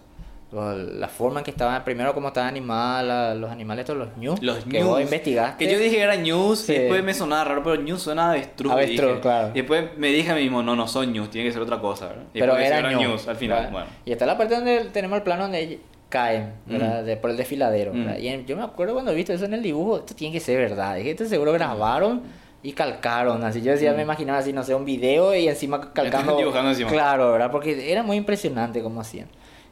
[0.51, 4.43] La forma en que estaba, primero cómo estaban animadas la- los animales, todos los news,
[4.43, 5.03] Los que vos news.
[5.03, 5.67] investigaste.
[5.67, 6.73] Que yo dije que era news Sí.
[6.73, 8.73] y después me sonaba raro, pero news suena a avestruz.
[8.73, 9.21] Avestruz, dije.
[9.21, 9.49] claro.
[9.53, 11.81] Y después me dije a mí mismo, no, no son news, tiene que ser otra
[11.81, 12.07] cosa.
[12.09, 12.23] ¿verdad?
[12.33, 13.69] Y pero después era, sí news, al final.
[13.71, 13.87] Bueno.
[14.07, 17.05] Y está la parte donde tenemos el plano donde caen, ¿verdad?
[17.05, 17.93] De- por el desfiladero.
[17.93, 18.19] Mm.
[18.21, 20.41] Y en- yo me acuerdo cuando he visto eso en el dibujo, esto tiene que
[20.41, 20.97] ser verdad.
[20.97, 22.23] Dije, esto seguro grabaron
[22.63, 23.45] y calcaron.
[23.45, 26.37] Así yo decía, me imaginaba así, no sé, un video y encima calcando.
[26.37, 26.91] Dibujando encima.
[26.91, 27.51] Claro, ¿verdad?
[27.51, 29.29] Porque era muy impresionante cómo hacían.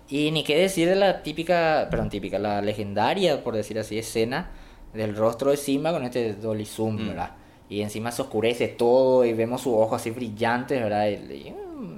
[0.08, 4.50] Y ni qué decir de la típica, perdón, típica, la legendaria, por decir así, escena
[4.94, 7.08] del rostro de Simba con este dolly zoom, Mm.
[7.08, 7.30] ¿verdad?
[7.68, 11.08] Y encima se oscurece todo y vemos su ojo así brillantes, ¿verdad?
[11.08, 11.54] Y, y,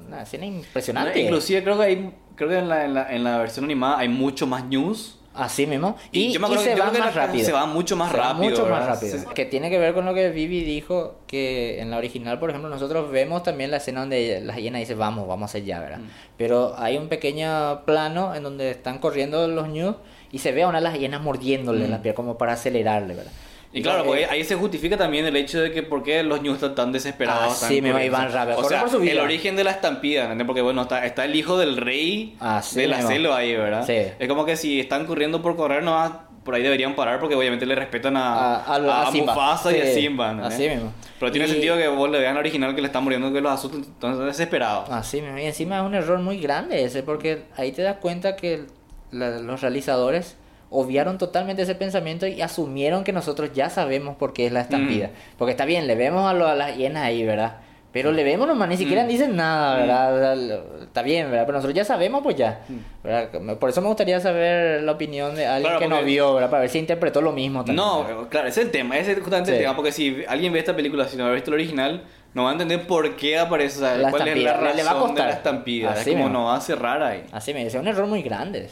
[0.09, 1.21] una escena impresionante.
[1.21, 4.09] Inclusive creo que hay, creo que en la, en la, en la versión animada hay
[4.09, 5.17] mucho más news.
[5.35, 5.97] Así mismo.
[6.11, 7.45] Y Y, yo me y acuerdo se que- yo va creo que más la- rápido.
[7.47, 9.29] se va mucho más Se va rápido, mucho más rápido.
[9.35, 12.69] Que tiene que ver con lo que Vivi dijo, que en la original, por ejemplo,
[12.69, 15.99] nosotros vemos también la escena donde la hiena dice, vamos, vamos allá, ¿verdad?
[15.99, 16.09] Mm.
[16.39, 19.95] Pero hay un pequeño plano en donde están corriendo los news
[20.33, 21.91] y se ve a una de las hienas mordiéndole Mm.
[21.91, 23.33] la piel como para acelerarle, ¿verdad?
[23.73, 26.41] Y claro, eh, porque ahí se justifica también el hecho de que por qué los
[26.41, 27.55] news están tan desesperados.
[27.57, 28.17] Ah, tan sí, me corriendo.
[28.19, 29.13] iban rápido, O sea, por su vida.
[29.13, 30.47] el origen de la estampida, ¿entendés?
[30.47, 33.85] Porque bueno, está, está el hijo del rey Ah, sí, de la selva ahí, ¿verdad?
[33.87, 33.95] Sí.
[34.19, 37.35] Es como que si están corriendo por correr, no va- por ahí deberían parar porque
[37.35, 39.35] obviamente le respetan a, A- a- a Simba.
[39.35, 40.55] Mufasa y a Sí, Simba, ¿entendés?
[40.55, 40.93] así mismo.
[41.21, 43.43] Pero tiene Y- sentido que vos le vean al original que le están muriendo que
[43.43, 44.89] los asustan, están desesperados.
[44.89, 45.37] Así mismo.
[45.37, 48.63] Y encima es un error muy grande ese, porque ahí te das cuenta que
[49.11, 50.37] la- los realizadores
[50.71, 55.11] obviaron totalmente ese pensamiento y asumieron que nosotros ya sabemos por qué es la estampida.
[55.39, 57.57] Porque está bien, le vemos a, lo- a las hienas ahí, ¿verdad?
[57.91, 59.09] Pero le vemos nomás, ni siquiera Mm.
[59.09, 60.15] dicen nada, ¿verdad?
[60.15, 61.47] O sea, lo- Está bien, ¿verdad?
[61.47, 62.61] Pero nosotros ya sabemos, pues ya.
[63.03, 63.31] ¿verdad?
[63.59, 66.51] Por eso me gustaría saber la opinión de alguien Claro, que no vio, ¿verdad?
[66.51, 67.77] Para ver si interpretó lo mismo también.
[67.77, 68.29] No, ¿verdad?
[68.29, 69.57] claro, ese es el tema, ese es justamente Sí.
[69.57, 72.05] el tema, porque si alguien ve esta película sin haber visto el original,
[72.35, 74.83] no va a entender por qué aparece, o sea, La cuál es la razón le
[74.85, 75.27] va a de costar.
[75.29, 76.39] la estampida, Así es como mismo.
[76.41, 77.25] no va a cerrar ahí.
[77.33, 78.69] Así me dice, un error muy grande.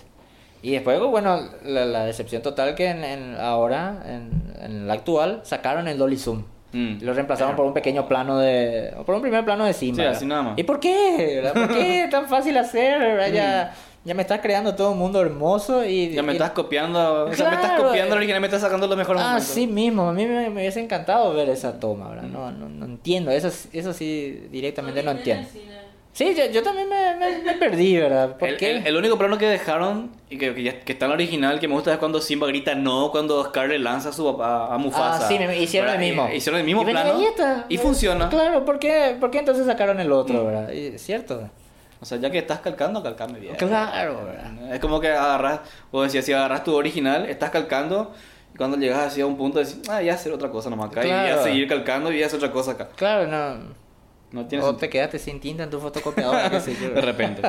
[0.62, 4.30] Y después, bueno, la, la decepción total que en, en- ahora, en,
[4.60, 6.42] en la actual, sacaron el Dolly Zoom.
[6.72, 6.98] Mm.
[7.00, 8.92] Y lo reemplazaron por un pequeño plano de...
[9.06, 10.02] por un primer plano de Simba.
[10.02, 10.58] Sí, así nada más.
[10.58, 11.48] ¿Y por qué?
[11.54, 13.32] ¿Por qué es tan fácil hacer?
[13.32, 13.72] Ya,
[14.04, 16.08] ya me estás creando todo un mundo hermoso y...
[16.08, 16.12] Mm.
[16.12, 18.18] Ya me y- estás copiando, o sea, me estás Claro, copiando eh.
[18.18, 19.48] original, me estás sacando los mejores momentos.
[19.50, 22.10] Así mismo, a mí me, me hubiese encantado ver esa toma, Mm.
[22.10, 22.22] ¿verdad?
[22.28, 25.48] No, no, no entiendo, eso, eso sí directamente no Lo entiendo.
[25.52, 25.76] cine.
[26.16, 28.38] Sí, yo, yo también me, me- me perdí, ¿verdad?
[28.38, 31.60] ¿Por El, el- el único plano que dejaron y que, que, está en la original
[31.60, 34.72] que me gusta es cuando Simba grita no cuando Scar le lanza a, su, a,
[34.74, 35.26] a Mufasa.
[35.26, 36.26] Ah, sí, me- hicieron el mismo.
[36.32, 37.20] Y- Hicieron el mismo Y plano
[37.68, 38.30] y funciona.
[38.30, 40.70] Claro, ¿por qué, ¿por qué entonces sacaron el otro, verdad?
[40.72, 41.50] Y- ¿Cierto?
[42.00, 43.54] O sea, ya que estás calcando, calcame bien.
[43.56, 44.72] Claro, ¿verdad?
[44.74, 45.60] Es como que agarras,
[45.90, 48.14] o decía, si agarras tu original, estás calcando
[48.54, 51.02] y cuando llegas así a un punto decís, ah, ya hacer otra cosa nomás acá
[51.04, 51.36] y Claro.
[51.36, 52.88] ya seguir calcando y ya hacer otra cosa acá.
[52.96, 53.85] Claro, no.
[54.36, 54.80] No tiene O sentido.
[54.80, 56.90] te quedaste sin tinta en tu fotocopiadora, qué sé yo.
[56.90, 57.42] De repente.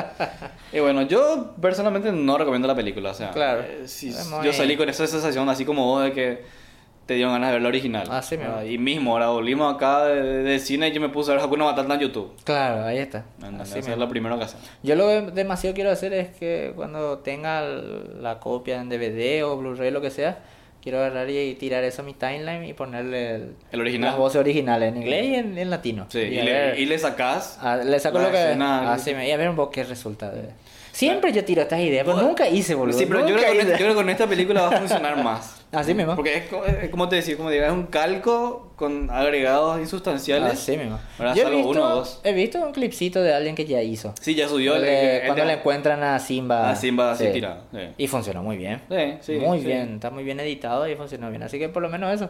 [0.74, 3.12] y bueno, yo personalmente no recomiendo la película.
[3.12, 3.62] O sea, Claro.
[3.62, 6.58] eh, si- Es muy- yo salí con esa sensación así como vos de que
[7.06, 8.08] te dieron ganas de ver la original.
[8.12, 8.56] Así mismo.
[8.58, 11.64] Ah, Y mismo, ahora volvimos acá de- cine y yo me puse a ver Hakuna
[11.64, 12.34] Matata en YouTube.
[12.44, 13.24] Claro, ahí está.
[13.62, 14.60] Así es lo primero que hacen.
[14.84, 19.56] Yo lo que demasiado quiero hacer es que cuando tenga la copia en DVD o
[19.58, 20.40] Blu-ray, lo que sea,
[20.88, 24.12] quiero agarrar y tirar eso a mi timeline y ponerle el, El original.
[24.12, 26.06] las voces originales en inglés y en, en latino.
[26.08, 27.60] Sí, y, a le, ver- y le sacás.
[27.62, 28.38] Ah, le saco lo que.
[28.42, 30.32] escena- Ah, sí, me- y a ver un poco qué resulta.
[30.32, 30.50] de-
[30.98, 32.98] Siempre yo tiro estas ideas, pero nunca hice, boludo.
[32.98, 33.72] Sí, pero yo nunca creo, que con, hice.
[33.72, 35.62] yo creo que con esta película va a funcionar más.
[35.72, 36.16] Así mismo.
[36.16, 36.44] Porque es,
[36.84, 40.54] es como te decía, como digo, es un calco con agregados insustanciales.
[40.54, 40.98] Así mismo.
[41.20, 42.20] Ahora Yo he visto, uno o dos.
[42.24, 44.14] he visto un clipcito de alguien que ya hizo.
[44.22, 46.70] Sí, ya subió el, el- cuando el- le encuentran a Simba.
[46.72, 47.32] A Simba así Sí.
[47.34, 47.80] tirado, sí.
[47.98, 48.82] Y funcionó muy bien.
[48.90, 49.66] Sí, sí, muy sí.
[49.68, 51.44] bien, está muy bien editado y funcionó bien.
[51.44, 52.30] Así que por lo menos eso.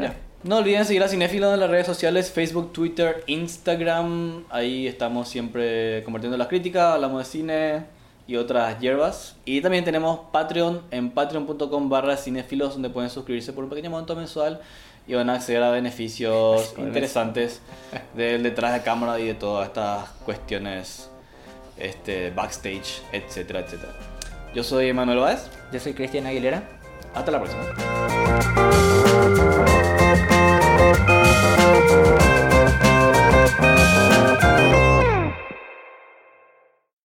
[0.00, 0.14] Ya.
[0.42, 4.44] No olviden seguir a Cinéfilo en las redes sociales, Facebook, Twitter, Instagram.
[4.50, 7.84] Ahí estamos siempre compartiendo las críticas, hablamos de cine
[8.26, 9.36] y otras hierbas.
[9.44, 14.14] Y también tenemos Patreon en patreon.com barra cinéfilos donde pueden suscribirse por un pequeño monto
[14.14, 14.60] mensual
[15.08, 17.60] y van a acceder a beneficios interesantes
[18.14, 21.10] del detrás de cámara y de todas estas cuestiones
[21.76, 23.92] este, backstage, etcétera, etcétera.
[24.54, 25.50] Yo soy Manuel Báez.
[25.72, 26.62] Yo soy Cristian Aguilera.
[27.14, 28.75] Hasta la próxima.
[29.36, 29.95] thank you